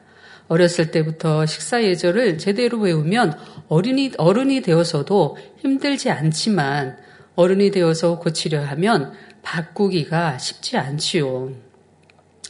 어렸을 0.48 0.92
때부터 0.92 1.46
식사 1.46 1.84
예절을 1.84 2.38
제대로 2.38 2.80
외우면 2.80 3.38
어린이, 3.68 4.12
어른이 4.18 4.62
되어서도 4.62 5.38
힘들지 5.58 6.10
않지만 6.10 6.98
어른이 7.36 7.72
되어서 7.72 8.20
고치려 8.20 8.64
하면 8.64 9.12
바꾸기가 9.42 10.38
쉽지 10.38 10.78
않지요. 10.78 11.52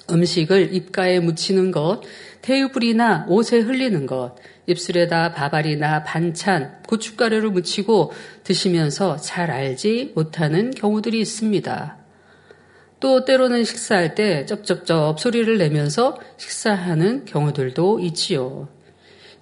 음식을 0.10 0.74
입가에 0.74 1.20
묻히는 1.20 1.72
것, 1.72 2.02
테이블이나 2.42 3.26
옷에 3.28 3.60
흘리는 3.60 4.06
것, 4.06 4.36
입술에다 4.68 5.34
밥알이나 5.34 6.04
반찬, 6.04 6.84
고춧가루를 6.88 7.50
묻히고 7.50 8.12
드시면서 8.44 9.18
잘 9.18 9.50
알지 9.50 10.12
못하는 10.14 10.72
경우들이 10.72 11.20
있습니다. 11.20 11.98
또 13.00 13.26
때로는 13.26 13.64
식사할 13.64 14.16
때 14.16 14.46
쩝쩝쩝 14.46 15.20
소리를 15.20 15.58
내면서 15.58 16.20
식사하는 16.38 17.26
경우들도 17.26 18.00
있지요. 18.02 18.68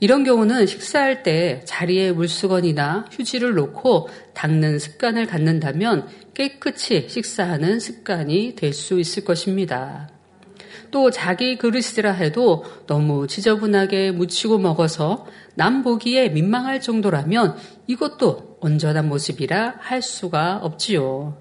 이런 0.01 0.25
경우는 0.25 0.67
식사할 0.67 1.23
때 1.23 1.61
자리에 1.63 2.11
물수건이나 2.11 3.05
휴지를 3.11 3.53
놓고 3.55 4.09
닦는 4.33 4.77
습관을 4.77 5.25
갖는다면 5.25 6.07
깨끗이 6.33 7.07
식사하는 7.07 7.79
습관이 7.79 8.55
될 8.55 8.73
수 8.73 8.99
있을 8.99 9.23
것입니다. 9.23 10.09
또 10.95 11.11
자기 11.11 11.57
그릇이라 11.57 12.13
해도 12.13 12.63
너무 12.87 13.27
지저분하게 13.27 14.11
묻히고 14.11 14.59
먹어서 14.59 15.27
남 15.53 15.83
보기에 15.83 16.29
민망할 16.29 16.79
정도라면 16.79 17.57
이것도 17.85 18.59
온전한 18.61 19.09
모습이라 19.09 19.75
할 19.79 20.01
수가 20.01 20.59
없지요. 20.63 21.37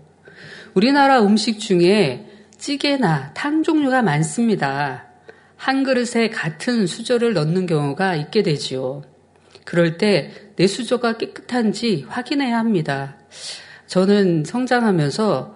우리나라 0.74 1.22
음식 1.22 1.60
중에 1.60 2.26
찌개나 2.58 3.32
탕 3.34 3.62
종류가 3.62 4.02
많습니다. 4.02 5.04
한 5.54 5.84
그릇에 5.84 6.30
같은 6.30 6.88
수저를 6.88 7.34
넣는 7.34 7.66
경우가 7.66 8.16
있게 8.16 8.42
되지요. 8.42 9.04
그럴 9.64 9.98
때 9.98 10.32
내 10.56 10.66
수저가 10.66 11.16
깨끗한지 11.16 12.04
확인해야 12.08 12.58
합니다. 12.58 13.16
저는 13.86 14.44
성장하면서 14.44 15.53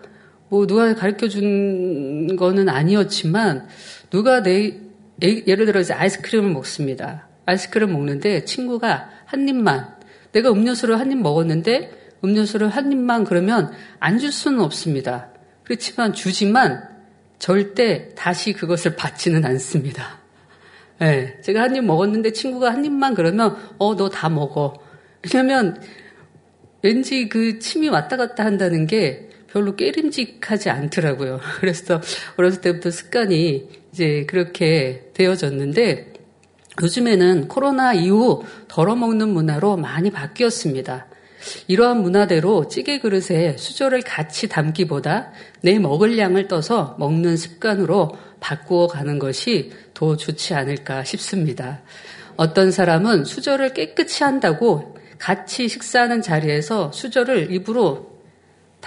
뭐 0.49 0.67
누가 0.67 0.95
가르쳐 0.95 1.29
준 1.29 2.37
거는 2.37 2.69
아니었지만 2.69 3.69
누가 4.11 4.43
내 4.43 4.81
예를 5.21 5.67
들어 5.67 5.83
서 5.83 5.95
아이스크림을 5.95 6.51
먹습니다. 6.51 7.29
아이스크림 7.47 7.93
먹는데 7.93 8.45
친구가 8.45 9.11
한 9.25 9.49
입만 9.49 9.97
내가 10.33 10.51
음료수를 10.51 10.99
한 11.01 11.11
입 11.11 11.19
먹었는데 11.19 11.91
음료수를 12.25 12.69
한 12.69 12.93
입만 12.93 13.25
그러면 13.25 13.73
안 14.01 14.19
줄 14.19 14.33
수는 14.33 14.61
없습니다. 14.61 15.31
그렇지만 15.65 16.13
주지만 16.13 16.89
절대 17.39 18.11
다시 18.15 18.53
그것을 18.53 18.97
받지는 18.97 19.45
않습니다. 19.45 20.19
네, 21.01 21.41
제가 21.43 21.63
한 21.63 21.77
입 21.77 21.85
먹었는데 21.85 22.33
친구가 22.33 22.71
한 22.73 22.85
입만 22.85 23.15
그러면 23.15 23.57
어 23.79 23.95
너 23.95 24.09
다 24.09 24.29
먹어. 24.29 24.75
왜냐면 25.23 25.81
왠지 26.83 27.29
그 27.29 27.59
침이 27.59 27.89
왔다 27.89 28.17
갔다 28.17 28.45
한다는 28.45 28.87
게 28.87 29.28
별로 29.51 29.77
깨림직하지 29.77 30.71
않더라고요. 30.71 31.41
그래서 31.61 32.01
어렸을 32.37 32.61
때부터 32.61 32.91
습관이 32.91 33.69
이제 33.93 34.25
그렇게 34.27 35.11
되어졌는데 35.15 36.13
요즘에는 36.81 37.49
코로나 37.49 37.93
이후 37.93 38.45
덜어먹는 38.69 39.29
문화로 39.31 39.77
많이 39.77 40.11
바뀌었습니다. 40.11 41.07
이러한 41.67 42.03
문화대로 42.03 42.69
찌개 42.69 42.99
그릇에 42.99 43.57
수저를 43.57 44.03
같이 44.03 44.49
담기보다 44.49 45.33
내 45.63 45.79
먹을 45.79 46.19
양을 46.19 46.49
떠서 46.49 46.97
먹는 46.99 47.37
습관으로 47.37 48.17
바꾸어 48.41 48.87
가는 48.87 49.19
것이 49.19 49.73
더 49.95 50.17
좋지 50.17 50.55
않을까 50.55 51.05
싶습니다. 51.05 51.81
어떤 52.37 52.71
사람은 52.71 53.25
수저를 53.25 53.75
깨끗이 53.75 54.23
한다고 54.23 54.97
같이 55.19 55.69
식사하는 55.69 56.23
자리에서 56.23 56.93
수저를 56.93 57.53
입으로 57.53 58.08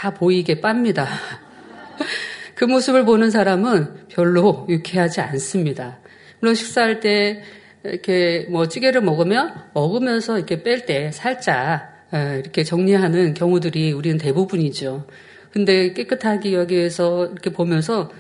다 0.02 0.10
보이게 0.10 0.60
빱니다. 0.60 1.06
그 2.56 2.66
모습을 2.66 3.06
보는 3.06 3.30
사람은 3.30 4.08
별로 4.10 4.66
유쾌하지 4.68 5.22
않습니다. 5.22 6.00
물론 6.40 6.56
식사할 6.56 7.02
때 7.02 7.44
이렇게 7.84 8.48
뭐 8.50 8.68
찌개를 8.68 9.02
먹으면 9.02 9.54
먹으면서 9.76 10.38
이렇게 10.38 10.64
뺄 10.64 10.88
때 10.88 11.12
살짝 11.12 12.08
어, 12.12 12.18
이렇게 12.42 12.64
정리하는 12.64 13.36
경우들이 13.36 13.92
우리는 13.92 14.18
대부분이죠. 14.18 15.06
근데 15.52 15.94
깨끗하게 15.94 16.54
여기 16.54 16.78
위해서 16.78 17.28
이렇게 17.28 17.52
보면서 17.52 18.12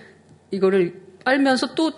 이거를 0.51 0.93
빨면서 1.25 1.73
또 1.73 1.93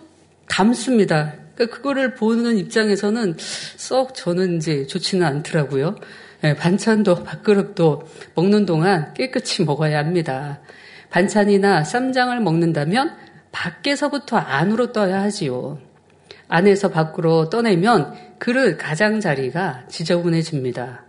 담습니다. 0.48 1.34
그러니까 1.56 1.76
그거를 1.76 2.16
보는 2.16 2.58
입장에서는 2.58 3.36
썩 3.38 4.16
저는 4.16 4.56
이제 4.56 4.88
좋지는 4.88 5.28
않더라고요. 5.28 5.96
예, 6.44 6.56
반찬도 6.56 7.24
밥그릇도 7.24 8.04
먹는 8.36 8.66
동안 8.66 9.14
깨끗이 9.14 9.64
먹어야 9.64 10.00
합니다. 10.00 10.60
반찬이나 11.10 11.84
쌈장을 11.84 12.38
먹는다면 12.42 13.16
밖에서부터 13.52 14.38
안으로 14.38 14.92
떠야 14.92 15.22
하지요. 15.22 15.80
안에서 16.50 16.90
밖으로 16.90 17.50
떠내면 17.50 18.14
그릇 18.40 18.78
가장자리가 18.78 19.86
지저분해집니다. 19.88 21.06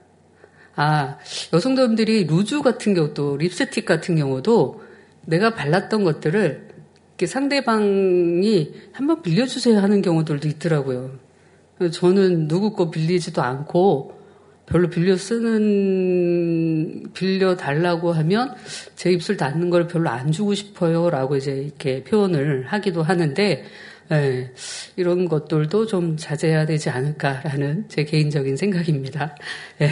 아, 0.76 1.18
여성들이 1.52 2.24
루즈 2.24 2.62
같은 2.62 2.94
경우도 2.94 3.36
립스틱 3.38 3.84
같은 3.84 4.16
경우도 4.16 4.82
내가 5.26 5.54
발랐던 5.54 6.04
것들을 6.04 6.68
상대방이 7.26 8.72
한번 8.92 9.22
빌려주세요 9.22 9.78
하는 9.78 10.02
경우들도 10.02 10.46
있더라고요. 10.46 11.18
저는 11.92 12.46
누구 12.46 12.72
거 12.72 12.90
빌리지도 12.90 13.42
않고 13.42 14.23
별로 14.66 14.88
빌려 14.88 15.16
쓰는 15.16 17.04
빌려 17.12 17.56
달라고 17.56 18.12
하면 18.12 18.54
제 18.96 19.10
입술 19.10 19.36
닿는 19.36 19.70
걸 19.70 19.86
별로 19.86 20.08
안 20.10 20.32
주고 20.32 20.54
싶어요라고 20.54 21.36
이제 21.36 21.52
이렇게 21.52 22.02
표현을 22.04 22.64
하기도 22.66 23.02
하는데 23.02 23.64
예, 24.12 24.50
이런 24.96 25.28
것들도 25.28 25.86
좀 25.86 26.16
자제해야 26.16 26.66
되지 26.66 26.90
않을까라는 26.90 27.86
제 27.88 28.04
개인적인 28.04 28.56
생각입니다. 28.56 29.34
예, 29.80 29.88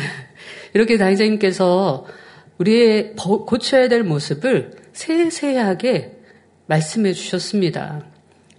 이렇게 0.75 0.99
당의자님께서 0.99 2.07
우리의 2.59 3.15
고쳐야 3.17 3.89
될 3.89 4.05
모습을 4.05 4.73
세세하게 4.93 6.19
말씀해 6.67 7.13
주셨습니다. 7.13 8.12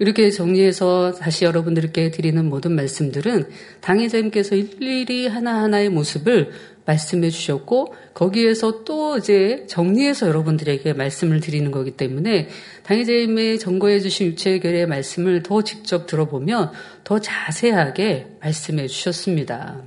이렇게 0.04 0.30
정리해서 0.32 1.14
다시 1.14 1.46
여러분들께 1.46 2.12
드리는 2.12 2.50
모든 2.50 2.74
말씀들은 2.74 3.48
당회자님께서 3.80 4.56
일일이 4.56 5.28
하나하나의 5.28 5.88
모습을 5.88 6.52
말씀해 6.86 7.30
주셨고 7.30 7.96
거기에서 8.14 8.84
또 8.84 9.18
이제 9.18 9.64
정리해서 9.68 10.28
여러분들에게 10.28 10.92
말씀을 10.92 11.40
드리는 11.40 11.72
거기 11.72 11.92
때문에 11.92 12.50
당회자님의 12.84 13.60
전거해 13.60 14.02
주신 14.02 14.28
유체결의 14.28 14.88
말씀을 14.88 15.42
더 15.42 15.62
직접 15.62 16.06
들어보면 16.06 16.72
더 17.06 17.20
자세하게 17.20 18.28
말씀해 18.42 18.88
주셨습니다. 18.88 19.84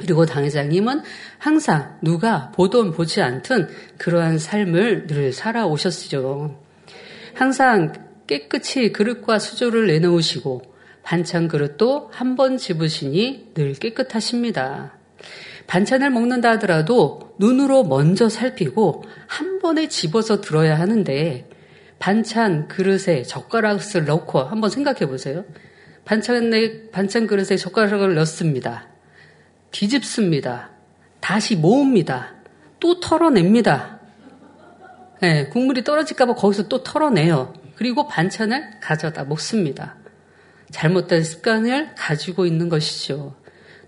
그리고 0.00 0.26
당회장님은 0.26 1.02
항상 1.38 1.96
누가 2.02 2.50
보던 2.56 2.90
보지 2.90 3.22
않든 3.22 3.68
그러한 3.98 4.40
삶을 4.40 5.06
늘 5.06 5.32
살아오셨죠. 5.32 6.58
항상 7.34 8.07
깨끗이 8.28 8.92
그릇과 8.92 9.40
수조를 9.40 9.88
내놓으시고 9.88 10.62
반찬 11.02 11.48
그릇도 11.48 12.10
한 12.12 12.36
번 12.36 12.58
집으시니 12.58 13.52
늘 13.54 13.72
깨끗하십니다. 13.72 14.92
반찬을 15.66 16.10
먹는다 16.10 16.50
하더라도 16.52 17.34
눈으로 17.38 17.82
먼저 17.84 18.28
살피고 18.28 19.04
한 19.26 19.58
번에 19.58 19.88
집어서 19.88 20.40
들어야 20.40 20.78
하는데 20.78 21.48
반찬 21.98 22.68
그릇에 22.68 23.22
젓가락을 23.22 24.04
넣고 24.04 24.40
한번 24.40 24.70
생각해 24.70 25.06
보세요. 25.06 25.44
반찬에 26.04 26.90
반찬 26.90 27.26
그릇에 27.26 27.56
젓가락을 27.56 28.14
넣습니다. 28.14 28.86
뒤집습니다. 29.72 30.70
다시 31.20 31.56
모읍니다. 31.56 32.34
또 32.80 33.00
털어냅니다. 33.00 34.00
네, 35.20 35.48
국물이 35.48 35.82
떨어질까봐 35.82 36.34
거기서 36.34 36.68
또 36.68 36.82
털어내요. 36.82 37.52
그리고 37.78 38.08
반찬을 38.08 38.80
가져다 38.80 39.22
먹습니다. 39.24 39.94
잘못된 40.72 41.22
습관을 41.22 41.94
가지고 41.94 42.44
있는 42.44 42.68
것이죠. 42.68 43.36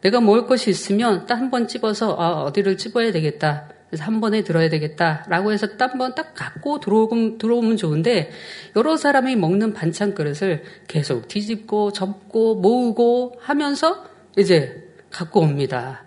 내가 0.01 0.21
먹을 0.21 0.47
것이 0.47 0.71
있으면 0.71 1.27
딱 1.27 1.41
한번 1.41 1.67
찝어서 1.67 2.15
아, 2.17 2.43
어디를 2.45 2.79
찝어야 2.79 3.11
되겠다. 3.11 3.69
그래서 3.89 4.05
한 4.05 4.21
번에 4.21 4.45
들어야 4.45 4.69
되겠다라고 4.69 5.51
해서 5.51 5.77
딱한번딱 5.77 6.35
갖고 6.37 6.79
들어오면, 6.79 7.39
들어오면 7.39 7.77
좋은데 7.77 8.31
여러 8.77 8.97
사람이 8.97 9.35
먹는 9.35 9.75
반찬 9.75 10.15
그릇을 10.15 10.63
계속 10.87 11.27
뒤집고 11.27 11.93
접고 11.93 12.55
모으고 12.55 13.35
하면서 13.41 14.05
이제 14.39 14.89
갖고 15.11 15.41
옵니다. 15.41 16.05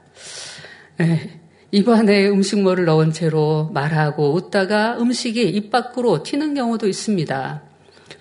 네. 0.96 1.42
입안에 1.72 2.30
음식물을 2.30 2.86
넣은 2.86 3.12
채로 3.12 3.70
말하고 3.74 4.32
웃다가 4.34 4.98
음식이 5.00 5.50
입 5.50 5.70
밖으로 5.70 6.24
튀는 6.24 6.54
경우도 6.54 6.88
있습니다. 6.88 7.73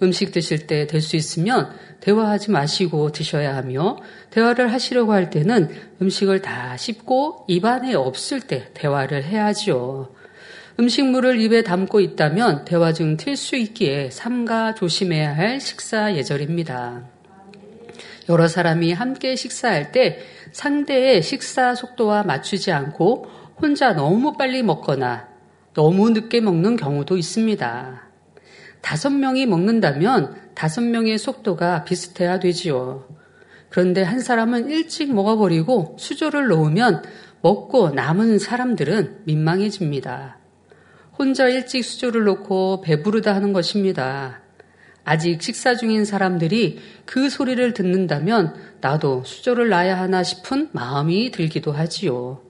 음식 0.03 0.33
드실 0.33 0.67
때 0.67 0.87
될 0.87 1.01
수 1.01 1.17
있으면 1.17 1.71
대화하지 2.01 2.51
마시고 2.51 3.13
드셔야 3.13 3.55
하며 3.57 3.99
대화를 4.31 4.73
하시려고 4.73 5.13
할 5.13 5.31
때는 5.31 5.71
음식을 6.01 6.43
다 6.43 6.77
씹고 6.77 7.45
입안에 7.49 7.95
없을 7.95 8.41
때 8.41 8.69
대화를 8.75 9.25
해야지요. 9.25 10.09
음식물을 10.81 11.41
입에 11.41 11.63
담고 11.63 12.01
있다면 12.01 12.65
대화 12.65 12.93
중 12.93 13.17
튈 13.17 13.37
수 13.37 13.57
있기에 13.57 14.11
삼가 14.11 14.75
조심해야 14.75 15.37
할 15.37 15.61
식사 15.61 16.15
예절입니다. 16.17 17.03
여러 18.29 18.49
사람이 18.49 18.93
함께 18.93 19.37
식사할 19.37 19.93
때 19.93 20.21
상대의 20.53 21.23
식사 21.23 21.75
속도와 21.75 22.23
맞추지 22.25 22.73
않고 22.73 23.27
혼자 23.61 23.93
너무 23.93 24.37
빨리 24.37 24.63
먹거나 24.63 25.29
너무 25.75 26.11
늦게 26.11 26.41
먹는 26.41 26.77
경우도 26.77 27.17
있습니다. 27.17 28.12
다섯 28.83 29.11
명이 29.11 29.47
먹는다면 29.47 30.35
다섯 30.55 30.83
명의 30.83 31.17
속도가 31.17 31.85
비슷해야 31.85 32.39
되지요. 32.41 33.07
그런데 33.71 34.03
한 34.03 34.21
사람은 34.21 34.69
일찍 34.71 35.15
먹어버리고 35.15 35.97
수조를 35.99 36.49
놓으면 36.49 37.03
먹고 37.41 37.91
남은 37.91 38.39
사람들은 38.39 39.23
민망해집니다. 39.25 40.39
혼자 41.19 41.49
일찍 41.49 41.85
수조를 41.85 42.25
놓고 42.25 42.83
배부르다 42.83 43.35
하는 43.35 43.53
것입니다. 43.55 44.43
아직 45.05 45.43
식사 45.43 45.75
중인 45.75 46.05
사람들이 46.05 46.79
그 47.07 47.29
소리를 47.29 47.73
듣는다면 47.73 48.55
나도 48.81 49.25
수조를 49.25 49.69
놔야 49.69 49.99
하나 49.99 50.23
싶은 50.23 50.69
마음이 50.73 51.31
들기도 51.31 51.73
하지요. 51.73 52.43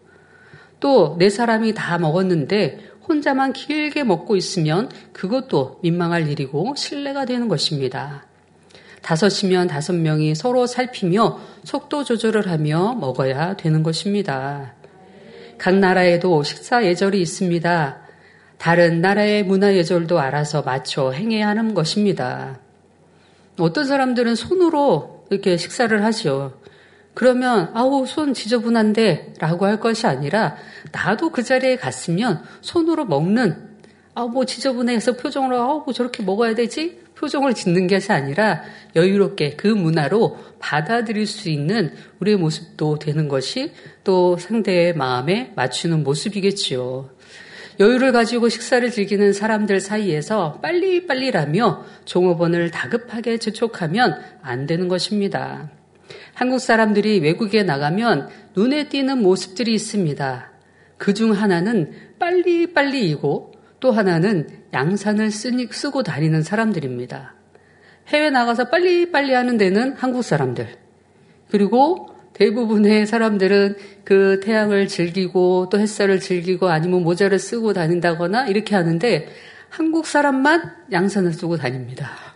또 0.81 1.17
네 1.19 1.31
사람이 1.31 1.75
다 1.75 1.97
먹었는데 1.99 2.92
혼자만 3.09 3.53
길게 3.53 4.05
먹고 4.05 4.37
있으면 4.37 4.91
그것도 5.13 5.81
민망할 5.83 6.29
일이고 6.29 6.75
신뢰가 6.77 7.25
되는 7.25 7.49
것입니다. 7.49 8.27
다섯이면 9.03 9.67
다섯 9.67 9.95
명이 9.95 10.35
서로 10.35 10.67
살피며 10.67 11.41
속도 11.65 12.05
조절을 12.05 12.49
하며 12.49 12.95
먹어야 12.95 13.57
되는 13.57 13.83
것입니다. 13.83 14.75
각 15.59 15.77
나라에도 15.77 16.43
식사 16.43 16.85
예절이 16.85 17.21
있습니다. 17.21 17.99
다른 18.59 19.01
나라의 19.01 19.45
문화 19.45 19.75
예절도 19.75 20.21
알아서 20.21 20.63
맞춰 20.63 21.11
행해야 21.11 21.49
하는 21.49 21.75
것입니다. 21.75 22.61
어떤 23.59 23.87
사람들은 23.87 24.37
손으로 24.37 25.27
이렇게 25.31 25.57
식사를 25.57 26.05
하죠. 26.05 26.55
그러면 27.15 27.71
아우 27.75 28.07
손 28.07 28.35
지저분한데 28.35 29.35
라고 29.39 29.67
할 29.67 29.81
것이 29.81 30.07
아니라 30.07 30.57
나도 30.93 31.31
그 31.31 31.43
자리에 31.43 31.77
갔으면 31.77 32.43
손으로 32.61 33.05
먹는 33.05 33.71
아우 34.15 34.29
뭐 34.29 34.45
지저분해서 34.45 35.17
표정으로 35.17 35.57
아우 35.61 35.83
뭐 35.85 35.93
저렇게 35.93 36.23
먹어야 36.23 36.55
되지 36.55 37.01
표정을 37.17 37.55
짓는 37.55 37.87
것이 37.87 38.11
아니라 38.11 38.63
여유롭게 38.97 39.55
그 39.57 39.69
문화로 39.69 40.39
받아들일 40.59 41.27
수 41.27 41.49
있는 41.49 41.95
우리의 42.19 42.37
모습도 42.37 42.99
되는 42.99 43.29
것이 43.29 43.73
또 44.03 44.37
상대의 44.37 44.95
마음에 44.97 45.53
맞추는 45.55 46.03
모습이겠지요. 46.03 47.11
여유를 47.81 48.13
가지고 48.13 48.49
식사를 48.49 48.91
즐기는 48.91 49.33
사람들 49.33 49.81
사이에서 49.81 50.61
빨리빨리라며 50.63 51.85
종업원을 52.05 52.71
다급하게 52.71 53.39
재촉하면 53.39 54.21
안 54.43 54.67
되는 54.67 54.89
것입니다. 54.89 55.71
한국 56.35 56.59
사람들이 56.59 57.21
외국에 57.21 57.63
나가면 57.63 58.29
눈에 58.55 58.89
띄는 58.89 59.19
모습들이 59.23 59.75
있습니다. 59.75 60.51
그 60.99 61.15
중 61.15 61.33
하나는 61.33 61.93
빨리빨리이고 62.21 63.53
또 63.81 63.91
하나는 63.91 64.47
양산을 64.73 65.33
쓰고 65.33 66.05
다니는 66.05 66.43
사람들입니다. 66.43 67.35
해외 68.09 68.31
나가서 68.31 68.69
빨리빨리 68.71 69.33
하는 69.33 69.59
데는 69.59 69.95
한국 69.97 70.23
사람들. 70.23 70.69
그리고 71.51 72.09
대부분의 72.35 73.07
사람들은 73.07 73.77
그 74.05 74.41
태양을 74.41 74.87
즐기고 74.87 75.69
또 75.71 75.79
햇살을 75.79 76.21
즐기고 76.21 76.69
아니면 76.69 77.03
모자를 77.03 77.39
쓰고 77.39 77.73
다닌다거나 77.73 78.47
이렇게 78.47 78.75
하는데 78.77 79.29
한국 79.69 80.07
사람만 80.07 80.73
양산을 80.93 81.33
쓰고 81.33 81.57
다닙니다. 81.57 82.32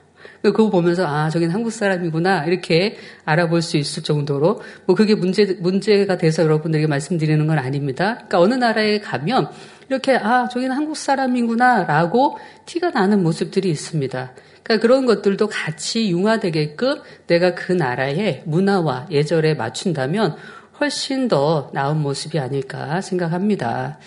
그거 0.53 0.71
보면서 0.71 1.07
아 1.07 1.31
저긴 1.31 1.51
한국 1.51 1.71
사람이구나 1.71 2.45
이렇게 2.45 2.97
알아볼 3.25 3.63
수 3.63 3.77
있을 3.77 4.03
정도로 4.03 4.61
뭐 4.87 4.97
그게 4.97 5.15
문제 5.15 5.57
문제가 5.61 6.17
돼서 6.17 6.43
여러분들에게 6.43 6.87
말씀드리는 6.87 7.47
건 7.47 7.59
아닙니다. 7.59 8.15
그러니까 8.15 8.41
어느 8.41 8.55
나라에 8.55 9.01
가면 9.01 9.51
이렇게 9.89 10.17
아 10.17 10.49
저기는 10.49 10.75
한국 10.75 10.97
사람이구나라고 10.97 12.39
티가 12.67 12.91
나는 12.91 13.23
모습들이 13.23 13.71
있습니다. 13.71 14.33
그러니까 14.63 14.83
그런 14.83 15.07
것들도 15.07 15.47
같이 15.47 16.11
융화되게끔 16.11 17.01
내가 17.29 17.55
그 17.55 17.73
나라의 17.73 18.43
문화와 18.47 19.07
예절에 19.13 19.55
맞춘다면 19.55 20.37
훨씬 20.79 21.29
더 21.29 21.71
나은 21.73 22.03
모습이 22.03 22.39
아닐까 22.39 23.01
생각합니다. 23.01 23.99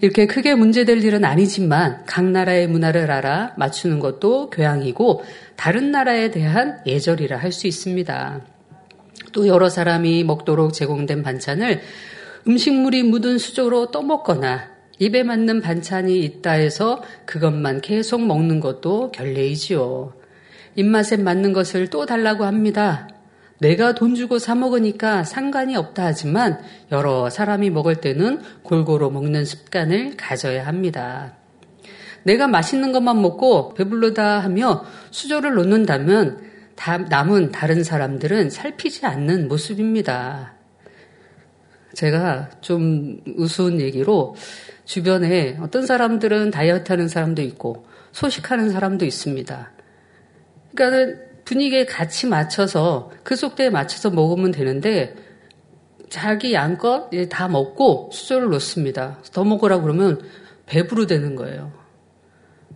이렇게 0.00 0.26
크게 0.26 0.54
문제될 0.54 1.04
일은 1.04 1.24
아니지만 1.24 2.04
각 2.06 2.24
나라의 2.24 2.68
문화를 2.68 3.10
알아 3.10 3.54
맞추는 3.56 4.00
것도 4.00 4.50
교양이고 4.50 5.22
다른 5.56 5.90
나라에 5.90 6.30
대한 6.30 6.78
예절이라 6.86 7.36
할 7.38 7.52
수 7.52 7.66
있습니다. 7.66 8.40
또 9.32 9.46
여러 9.46 9.68
사람이 9.68 10.24
먹도록 10.24 10.72
제공된 10.72 11.22
반찬을 11.22 11.80
음식물이 12.46 13.02
묻은 13.02 13.38
수저로 13.38 13.90
떠먹거나 13.90 14.70
입에 14.98 15.22
맞는 15.22 15.60
반찬이 15.60 16.18
있다 16.20 16.52
해서 16.52 17.02
그것만 17.26 17.82
계속 17.82 18.24
먹는 18.24 18.60
것도 18.60 19.10
결례이지요. 19.12 20.14
입맛에 20.76 21.16
맞는 21.18 21.52
것을 21.52 21.88
또 21.88 22.06
달라고 22.06 22.44
합니다. 22.44 23.08
내가 23.58 23.94
돈 23.94 24.14
주고 24.14 24.38
사 24.38 24.54
먹으니까 24.54 25.24
상관이 25.24 25.76
없다 25.76 26.04
하지만 26.04 26.60
여러 26.92 27.30
사람이 27.30 27.70
먹을 27.70 27.96
때는 27.96 28.42
골고루 28.62 29.10
먹는 29.10 29.44
습관을 29.44 30.16
가져야 30.16 30.66
합니다. 30.66 31.34
내가 32.24 32.48
맛있는 32.48 32.92
것만 32.92 33.22
먹고 33.22 33.74
배불르다 33.74 34.40
하며 34.40 34.84
수저를 35.10 35.54
놓는다면 35.54 36.40
남은 37.08 37.52
다른 37.52 37.82
사람들은 37.82 38.50
살피지 38.50 39.06
않는 39.06 39.48
모습입니다. 39.48 40.54
제가 41.94 42.50
좀 42.60 43.20
우스운 43.36 43.80
얘기로 43.80 44.34
주변에 44.84 45.56
어떤 45.60 45.86
사람들은 45.86 46.50
다이어트 46.50 46.92
하는 46.92 47.08
사람도 47.08 47.40
있고 47.42 47.86
소식하는 48.12 48.70
사람도 48.70 49.06
있습니다. 49.06 49.72
그러니까 50.74 51.25
분위기에 51.46 51.86
같이 51.86 52.26
맞춰서 52.26 53.10
그 53.22 53.34
속도에 53.34 53.70
맞춰서 53.70 54.10
먹으면 54.10 54.50
되는데 54.50 55.14
자기 56.10 56.52
양껏 56.52 57.10
다 57.30 57.48
먹고 57.48 58.10
수저를 58.12 58.50
놓습니다. 58.50 59.18
더 59.32 59.44
먹으라 59.44 59.80
그러면 59.80 60.20
배부르 60.66 61.06
되는 61.06 61.34
거예요. 61.34 61.72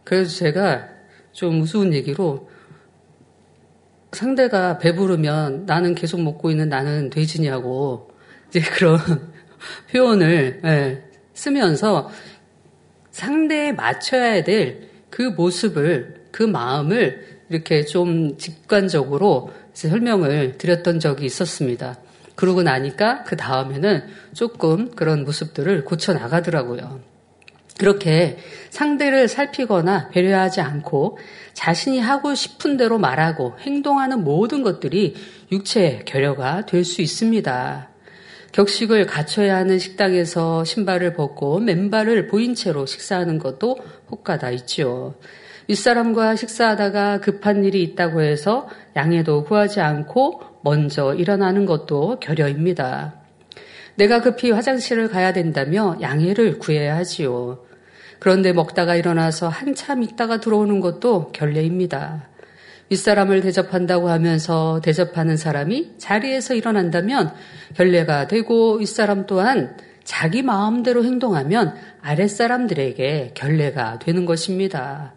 그래서 0.04 0.34
제가 0.38 0.88
좀 1.32 1.60
우스운 1.60 1.92
얘기로 1.92 2.48
상대가 4.12 4.78
배부르면 4.78 5.66
나는 5.66 5.94
계속 5.94 6.22
먹고 6.22 6.50
있는 6.50 6.68
나는 6.68 7.10
돼지냐고 7.10 8.10
이제 8.48 8.60
그런 8.60 8.98
표현을 9.92 10.60
예, 10.64 11.04
쓰면서 11.34 12.10
상대에 13.10 13.72
맞춰야 13.72 14.42
될 14.42 14.90
그 15.10 15.22
모습을 15.22 16.28
그 16.30 16.44
마음을 16.44 17.29
이렇게 17.50 17.84
좀 17.84 18.38
직관적으로 18.38 19.50
설명을 19.74 20.56
드렸던 20.56 21.00
적이 21.00 21.26
있었습니다. 21.26 21.98
그러고 22.36 22.62
나니까 22.62 23.24
그 23.24 23.36
다음에는 23.36 24.04
조금 24.32 24.90
그런 24.92 25.24
모습들을 25.24 25.84
고쳐 25.84 26.14
나가더라고요. 26.14 27.00
그렇게 27.78 28.38
상대를 28.70 29.28
살피거나 29.28 30.08
배려하지 30.10 30.60
않고 30.60 31.18
자신이 31.54 31.98
하고 31.98 32.34
싶은 32.34 32.76
대로 32.76 32.98
말하고 32.98 33.56
행동하는 33.60 34.22
모든 34.22 34.62
것들이 34.62 35.14
육체의 35.50 36.04
결여가 36.04 36.66
될 36.66 36.84
수 36.84 37.02
있습니다. 37.02 37.88
격식을 38.52 39.06
갖춰야 39.06 39.56
하는 39.56 39.78
식당에서 39.78 40.64
신발을 40.64 41.14
벗고 41.14 41.60
맨발을 41.60 42.26
보인 42.26 42.54
채로 42.54 42.84
식사하는 42.84 43.38
것도 43.38 43.78
혹가다 44.10 44.50
있지요. 44.50 45.14
윗사람과 45.70 46.34
식사하다가 46.34 47.20
급한 47.20 47.64
일이 47.64 47.84
있다고 47.84 48.22
해서 48.22 48.68
양해도 48.96 49.44
구하지 49.44 49.80
않고 49.80 50.42
먼저 50.64 51.14
일어나는 51.14 51.64
것도 51.64 52.18
결여입니다. 52.18 53.14
내가 53.94 54.20
급히 54.20 54.50
화장실을 54.50 55.06
가야 55.06 55.32
된다며 55.32 55.96
양해를 56.00 56.58
구해야 56.58 56.96
하지요. 56.96 57.64
그런데 58.18 58.52
먹다가 58.52 58.96
일어나서 58.96 59.46
한참 59.46 60.02
있다가 60.02 60.40
들어오는 60.40 60.80
것도 60.80 61.30
결례입니다. 61.30 62.28
윗사람을 62.88 63.40
대접한다고 63.40 64.08
하면서 64.08 64.80
대접하는 64.82 65.36
사람이 65.36 65.98
자리에서 65.98 66.54
일어난다면 66.54 67.32
결례가 67.76 68.26
되고 68.26 68.74
윗사람 68.78 69.26
또한 69.26 69.76
자기 70.02 70.42
마음대로 70.42 71.04
행동하면 71.04 71.76
아랫사람들에게 72.02 73.34
결례가 73.34 74.00
되는 74.00 74.26
것입니다. 74.26 75.12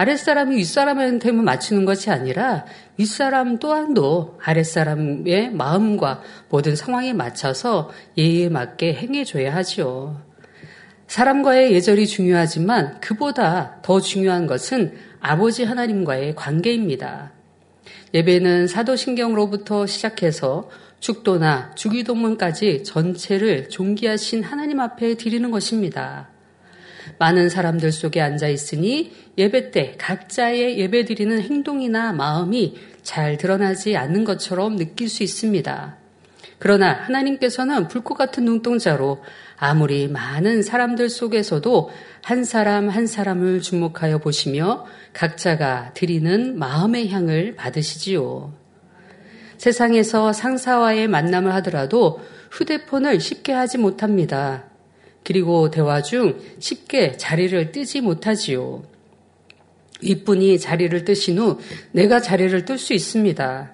아랫사람이 0.00 0.54
윗사람한테만 0.58 1.44
맞추는 1.44 1.84
것이 1.84 2.08
아니라 2.08 2.64
윗사람 2.98 3.58
또한도 3.58 4.38
아랫사람의 4.40 5.50
마음과 5.50 6.22
모든 6.50 6.76
상황에 6.76 7.12
맞춰서 7.12 7.90
예의에 8.16 8.48
맞게 8.48 8.94
행해줘야 8.94 9.52
하지요. 9.52 10.22
사람과의 11.08 11.72
예절이 11.72 12.06
중요하지만 12.06 13.00
그보다 13.00 13.80
더 13.82 13.98
중요한 13.98 14.46
것은 14.46 14.96
아버지 15.18 15.64
하나님과의 15.64 16.36
관계입니다. 16.36 17.32
예배는 18.14 18.68
사도신경으로부터 18.68 19.86
시작해서 19.86 20.70
축도나 21.00 21.72
주기도문까지 21.74 22.84
전체를 22.84 23.68
존귀하신 23.68 24.44
하나님 24.44 24.78
앞에 24.78 25.16
드리는 25.16 25.50
것입니다. 25.50 26.28
많은 27.18 27.48
사람들 27.48 27.92
속에 27.92 28.20
앉아 28.20 28.48
있으니 28.48 29.12
예배 29.36 29.70
때 29.70 29.94
각자의 29.98 30.78
예배 30.78 31.04
드리는 31.04 31.40
행동이나 31.40 32.12
마음이 32.12 32.76
잘 33.02 33.36
드러나지 33.36 33.96
않는 33.96 34.24
것처럼 34.24 34.76
느낄 34.76 35.08
수 35.08 35.22
있습니다. 35.22 35.96
그러나 36.58 36.92
하나님께서는 36.92 37.88
불꽃 37.88 38.14
같은 38.14 38.44
눈동자로 38.44 39.22
아무리 39.56 40.08
많은 40.08 40.62
사람들 40.62 41.08
속에서도 41.08 41.90
한 42.22 42.44
사람 42.44 42.88
한 42.88 43.06
사람을 43.06 43.60
주목하여 43.60 44.18
보시며 44.18 44.86
각자가 45.12 45.92
드리는 45.94 46.58
마음의 46.58 47.10
향을 47.10 47.54
받으시지요. 47.56 48.52
세상에서 49.56 50.32
상사와의 50.32 51.08
만남을 51.08 51.52
하더라도 51.54 52.20
휴대폰을 52.52 53.20
쉽게 53.20 53.52
하지 53.52 53.78
못합니다. 53.78 54.64
그리고 55.24 55.70
대화 55.70 56.02
중 56.02 56.40
쉽게 56.58 57.16
자리를 57.16 57.72
뜨지 57.72 58.00
못하지요. 58.00 58.82
윗분이 60.00 60.58
자리를 60.58 61.04
뜨신 61.04 61.38
후 61.38 61.58
내가 61.92 62.20
자리를 62.20 62.64
뜰 62.64 62.78
수 62.78 62.94
있습니다. 62.94 63.72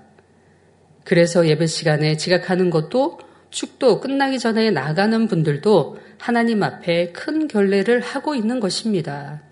그래서 1.05 1.47
예배 1.47 1.67
시간에 1.67 2.17
지각하는 2.17 2.71
것도 2.71 3.19
축도 3.51 4.01
끝나기 4.01 4.39
전에 4.39 4.71
나가는 4.71 5.29
분들도 5.29 5.99
하나님 6.19 6.63
앞에 6.63 7.13
큰 7.13 7.47
결례를 7.47 8.01
하고 8.01 8.35
있는 8.35 8.59
것입니다. 8.59 9.43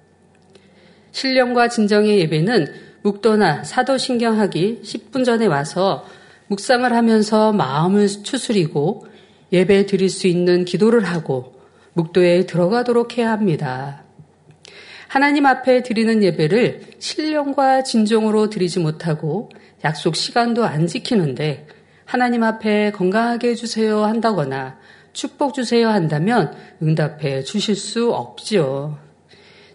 신령과 1.12 1.68
진정의 1.68 2.18
예배는 2.20 2.66
묵도나 3.02 3.64
사도신경하기 3.64 4.80
10분 4.82 5.24
전에 5.24 5.46
와서 5.46 6.06
묵상을 6.46 6.90
하면서 6.90 7.52
마음을 7.52 8.08
추스리고 8.08 9.06
예배 9.52 9.86
드릴 9.86 10.08
수 10.08 10.26
있는 10.26 10.64
기도를 10.64 11.04
하고 11.04 11.61
묵도에 11.94 12.46
들어가도록 12.46 13.18
해야 13.18 13.30
합니다. 13.30 14.02
하나님 15.08 15.44
앞에 15.44 15.82
드리는 15.82 16.22
예배를 16.22 16.80
신령과 16.98 17.82
진정으로 17.82 18.48
드리지 18.48 18.80
못하고 18.80 19.50
약속 19.84 20.16
시간도 20.16 20.64
안 20.64 20.86
지키는데 20.86 21.66
하나님 22.06 22.42
앞에 22.42 22.92
건강하게 22.92 23.50
해주세요 23.50 24.04
한다거나 24.04 24.78
축복 25.12 25.52
주세요 25.52 25.88
한다면 25.88 26.54
응답해 26.82 27.42
주실 27.42 27.76
수 27.76 28.10
없지요. 28.12 28.98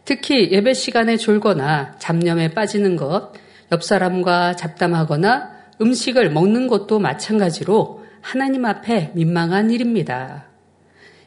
특히 0.05 0.51
예배 0.51 0.73
시간에 0.73 1.17
졸거나 1.17 1.97
잡념에 1.99 2.53
빠지는 2.53 2.95
것, 2.95 3.33
옆 3.71 3.83
사람과 3.83 4.55
잡담하거나 4.55 5.51
음식을 5.81 6.31
먹는 6.31 6.67
것도 6.67 6.97
마찬가지로 6.97 8.05
하나님 8.21 8.65
앞에 8.65 9.11
민망한 9.13 9.69
일입니다. 9.69 10.46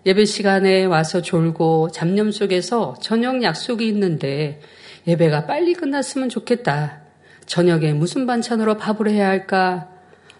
예배 0.06 0.24
시간에 0.24 0.86
와서 0.86 1.20
졸고 1.20 1.90
잡념 1.90 2.30
속에서 2.30 2.94
저녁 3.02 3.42
약속이 3.42 3.86
있는데 3.88 4.60
예배가 5.06 5.46
빨리 5.46 5.74
끝났으면 5.74 6.30
좋겠다. 6.30 7.02
저녁에 7.44 7.92
무슨 7.92 8.26
반찬으로 8.26 8.76
밥을 8.76 9.10
해야 9.10 9.28
할까? 9.28 9.88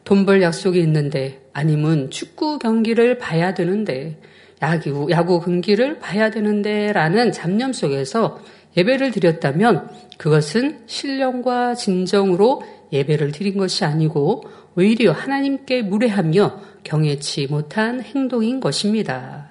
돈 0.05 0.25
벌 0.25 0.41
약속이 0.41 0.81
있는데 0.81 1.43
아니면 1.53 2.11
축구 2.11 2.59
경기를 2.59 3.19
봐야 3.19 3.53
되는데 3.53 4.19
야구, 4.63 5.09
야구 5.11 5.41
경기를 5.41 5.99
봐야 5.99 6.31
되는데 6.31 6.93
라는 6.93 7.31
잡념 7.31 7.73
속에서 7.73 8.41
예배를 8.77 9.11
드렸다면 9.11 9.91
그것은 10.17 10.81
신령과 10.87 11.75
진정으로 11.75 12.63
예배를 12.93 13.33
드린 13.33 13.59
것이 13.59 13.85
아니고 13.85 14.45
오히려 14.77 15.13
하나님께 15.13 15.83
무례하며 15.83 16.61
경외치 16.83 17.47
못한 17.49 18.01
행동인 18.01 18.61
것입니다. 18.61 19.50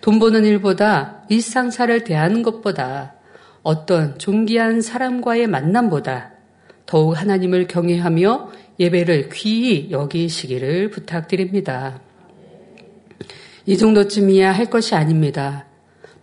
돈 0.00 0.18
버는 0.18 0.44
일보다 0.44 1.22
일상사를 1.28 2.04
대하는 2.04 2.42
것보다 2.42 3.14
어떤 3.62 4.18
존귀한 4.18 4.80
사람과의 4.80 5.46
만남보다 5.46 6.32
더욱 6.86 7.12
하나님을 7.12 7.68
경외하며 7.68 8.50
예배를 8.80 9.28
귀히 9.32 9.90
여기시기를 9.90 10.90
부탁드립니다. 10.90 12.00
이 13.64 13.76
정도쯤이야 13.76 14.50
할 14.50 14.66
것이 14.66 14.94
아닙니다. 14.94 15.66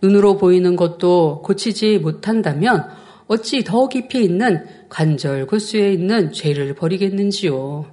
눈으로 0.02 0.36
보이는 0.36 0.76
것도 0.76 1.42
고치지 1.42 1.98
못한다면 1.98 2.88
어찌 3.26 3.64
더 3.64 3.88
깊이 3.88 4.24
있는 4.24 4.66
관절 4.88 5.46
구수에 5.46 5.92
있는 5.92 6.32
죄를 6.32 6.74
버리겠는지요. 6.74 7.86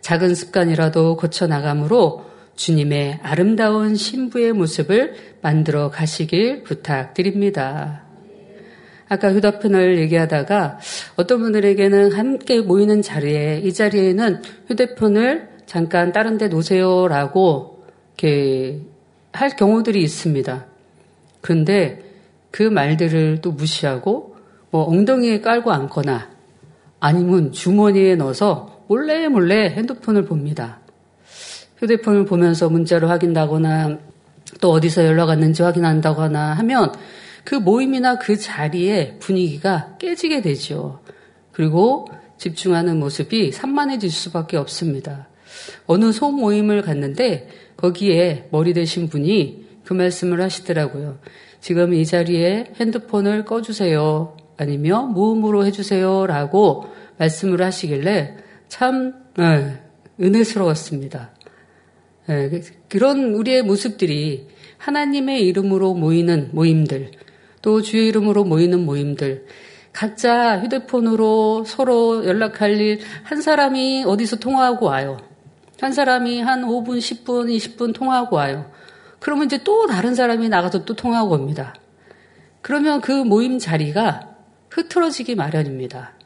작은 0.00 0.34
습관이라도 0.34 1.16
고쳐나감으로 1.16 2.27
주님의 2.58 3.20
아름다운 3.22 3.94
신부의 3.94 4.52
모습을 4.52 5.14
만들어 5.40 5.90
가시길 5.90 6.64
부탁드립니다. 6.64 8.02
아까 9.08 9.32
휴대폰을 9.32 9.98
얘기하다가 10.00 10.80
어떤 11.16 11.38
분들에게는 11.38 12.12
함께 12.12 12.60
모이는 12.60 13.00
자리에 13.00 13.60
이 13.64 13.72
자리에는 13.72 14.42
휴대폰을 14.66 15.48
잠깐 15.66 16.12
다른 16.12 16.36
데 16.36 16.48
놓으세요라고 16.48 17.84
이렇게 18.18 18.82
할 19.32 19.50
경우들이 19.50 20.02
있습니다. 20.02 20.66
근데 21.40 22.02
그 22.50 22.64
말들을 22.64 23.40
또 23.40 23.52
무시하고 23.52 24.36
뭐 24.70 24.82
엉덩이에 24.82 25.40
깔고 25.40 25.70
앉거나 25.70 26.28
아니면 26.98 27.52
주머니에 27.52 28.16
넣어서 28.16 28.82
몰래 28.88 29.28
몰래 29.28 29.70
핸드폰을 29.70 30.24
봅니다. 30.24 30.80
휴대폰을 31.78 32.24
보면서 32.24 32.68
문자를 32.68 33.08
확인하거나 33.08 33.98
또 34.60 34.70
어디서 34.72 35.04
연락 35.04 35.28
왔는지 35.28 35.62
확인한다거나 35.62 36.52
하면 36.54 36.92
그 37.44 37.54
모임이나 37.54 38.18
그 38.18 38.36
자리의 38.36 39.18
분위기가 39.18 39.96
깨지게 39.98 40.42
되죠. 40.42 41.00
그리고 41.52 42.06
집중하는 42.36 42.98
모습이 42.98 43.52
산만해질 43.52 44.10
수밖에 44.10 44.56
없습니다. 44.56 45.28
어느 45.86 46.12
소모임을 46.12 46.82
갔는데 46.82 47.48
거기에 47.76 48.48
머리 48.50 48.72
대신 48.72 49.08
분이 49.08 49.66
그 49.84 49.94
말씀을 49.94 50.40
하시더라고요. 50.40 51.18
지금 51.60 51.94
이 51.94 52.04
자리에 52.04 52.72
핸드폰을 52.78 53.44
꺼주세요. 53.44 54.36
아니며 54.56 55.02
무음으로 55.06 55.64
해주세요. 55.66 56.26
라고 56.26 56.86
말씀을 57.18 57.62
하시길래 57.62 58.36
참 58.68 59.14
네, 59.36 59.80
은혜스러웠습니다. 60.20 61.30
네, 62.28 62.60
그런 62.90 63.32
우리의 63.34 63.62
모습들이 63.62 64.46
하나님의 64.76 65.46
이름으로 65.46 65.94
모이는 65.94 66.50
모임들, 66.52 67.12
또 67.62 67.80
주의 67.80 68.06
이름으로 68.08 68.44
모이는 68.44 68.84
모임들, 68.84 69.46
각자 69.94 70.60
휴대폰으로 70.60 71.64
서로 71.64 72.26
연락할 72.26 72.80
일, 72.80 73.00
한 73.22 73.40
사람이 73.40 74.04
어디서 74.06 74.36
통화하고 74.36 74.86
와요. 74.86 75.16
한 75.80 75.92
사람이 75.92 76.42
한 76.42 76.66
5분, 76.66 76.98
10분, 76.98 77.48
20분 77.56 77.94
통화하고 77.94 78.36
와요. 78.36 78.70
그러면 79.20 79.46
이제 79.46 79.64
또 79.64 79.86
다른 79.86 80.14
사람이 80.14 80.50
나가서 80.50 80.84
또 80.84 80.94
통화하고 80.94 81.34
옵니다. 81.34 81.74
그러면 82.60 83.00
그 83.00 83.12
모임 83.12 83.58
자리가 83.58 84.36
흐트러지기 84.68 85.34
마련입니다. 85.34 86.17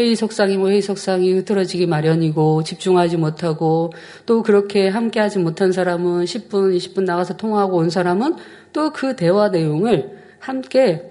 회의 0.00 0.16
석상이뭐 0.16 0.70
회의 0.70 0.80
석상이 0.80 1.30
흐트러지기 1.34 1.86
마련이고 1.86 2.64
집중하지 2.64 3.18
못하고 3.18 3.92
또 4.24 4.42
그렇게 4.42 4.88
함께하지 4.88 5.38
못한 5.40 5.72
사람은 5.72 6.24
10분, 6.24 6.74
20분 6.74 7.04
나가서 7.04 7.36
통화하고 7.36 7.76
온 7.76 7.90
사람은 7.90 8.36
또 8.72 8.92
그 8.92 9.14
대화 9.14 9.48
내용을 9.50 10.18
함께 10.38 11.10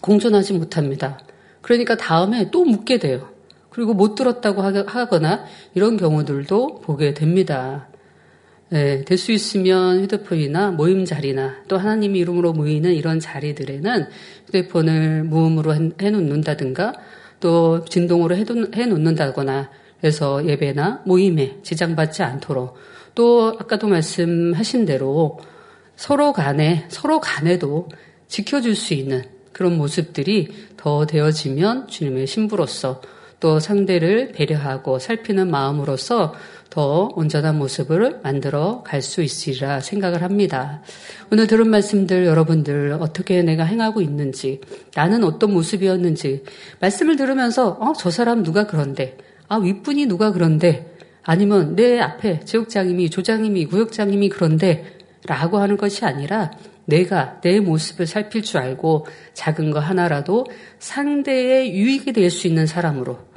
공존하지 0.00 0.52
못합니다. 0.52 1.18
그러니까 1.62 1.96
다음에 1.96 2.50
또 2.50 2.64
묻게 2.64 2.98
돼요. 2.98 3.28
그리고 3.70 3.94
못 3.94 4.14
들었다고 4.14 4.60
하거나 4.60 5.44
이런 5.74 5.96
경우들도 5.96 6.80
보게 6.80 7.14
됩니다. 7.14 7.88
네, 8.68 9.04
될 9.04 9.18
수 9.18 9.32
있으면 9.32 10.02
휴대폰이나 10.02 10.72
모임 10.72 11.04
자리나 11.04 11.62
또 11.68 11.78
하나님 11.78 12.16
이름으로 12.16 12.52
모이는 12.52 12.92
이런 12.94 13.20
자리들에는 13.20 14.06
휴대폰을 14.46 15.24
무음으로 15.24 15.74
해놓는다든가 16.00 16.94
또 17.42 17.84
진동으로 17.84 18.36
해놓는다거나 18.36 19.68
해서 20.04 20.46
예배나 20.46 21.02
모임에 21.04 21.58
지장받지 21.62 22.22
않도록. 22.22 22.76
또 23.14 23.56
아까도 23.58 23.88
말씀하신 23.88 24.86
대로 24.86 25.38
서로 25.96 26.32
간에 26.32 26.86
서로 26.88 27.20
간에도 27.20 27.88
지켜줄 28.28 28.76
수 28.76 28.94
있는 28.94 29.24
그런 29.52 29.76
모습들이 29.76 30.48
더 30.76 31.04
되어지면 31.04 31.88
주님의 31.88 32.26
신부로서 32.28 33.02
또 33.42 33.58
상대를 33.58 34.30
배려하고 34.30 35.00
살피는 35.00 35.50
마음으로서 35.50 36.32
더 36.70 37.10
온전한 37.16 37.58
모습을 37.58 38.20
만들어 38.22 38.84
갈 38.86 39.02
수 39.02 39.20
있으리라 39.20 39.80
생각을 39.80 40.22
합니다. 40.22 40.80
오늘 41.32 41.48
들은 41.48 41.68
말씀들 41.68 42.24
여러분들 42.24 42.96
어떻게 43.00 43.42
내가 43.42 43.64
행하고 43.64 44.00
있는지 44.00 44.60
나는 44.94 45.24
어떤 45.24 45.52
모습이었는지 45.52 46.44
말씀을 46.80 47.16
들으면서 47.16 47.70
어, 47.80 47.94
저 47.98 48.12
사람 48.12 48.44
누가 48.44 48.68
그런데? 48.68 49.18
아, 49.48 49.56
윗분이 49.56 50.06
누가 50.06 50.30
그런데? 50.30 50.94
아니면 51.24 51.74
내 51.74 51.98
앞에 51.98 52.44
지역장님이 52.44 53.10
조장님이 53.10 53.66
구역장님이 53.66 54.28
그런데? 54.28 54.84
라고 55.26 55.58
하는 55.58 55.76
것이 55.76 56.04
아니라 56.04 56.52
내가 56.84 57.40
내 57.40 57.58
모습을 57.58 58.06
살필 58.06 58.42
줄 58.42 58.58
알고 58.58 59.06
작은 59.34 59.72
거 59.72 59.80
하나라도 59.80 60.46
상대의 60.78 61.74
유익이 61.74 62.12
될 62.12 62.30
수 62.30 62.46
있는 62.46 62.66
사람으로 62.66 63.31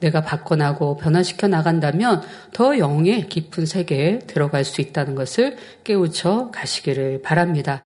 내가 0.00 0.22
바꿔나고 0.22 0.96
변화시켜 0.96 1.48
나간다면 1.48 2.22
더 2.52 2.78
영의 2.78 3.28
깊은 3.28 3.66
세계에 3.66 4.20
들어갈 4.20 4.64
수 4.64 4.80
있다는 4.80 5.14
것을 5.14 5.56
깨우쳐 5.84 6.50
가시기를 6.52 7.22
바랍니다. 7.22 7.84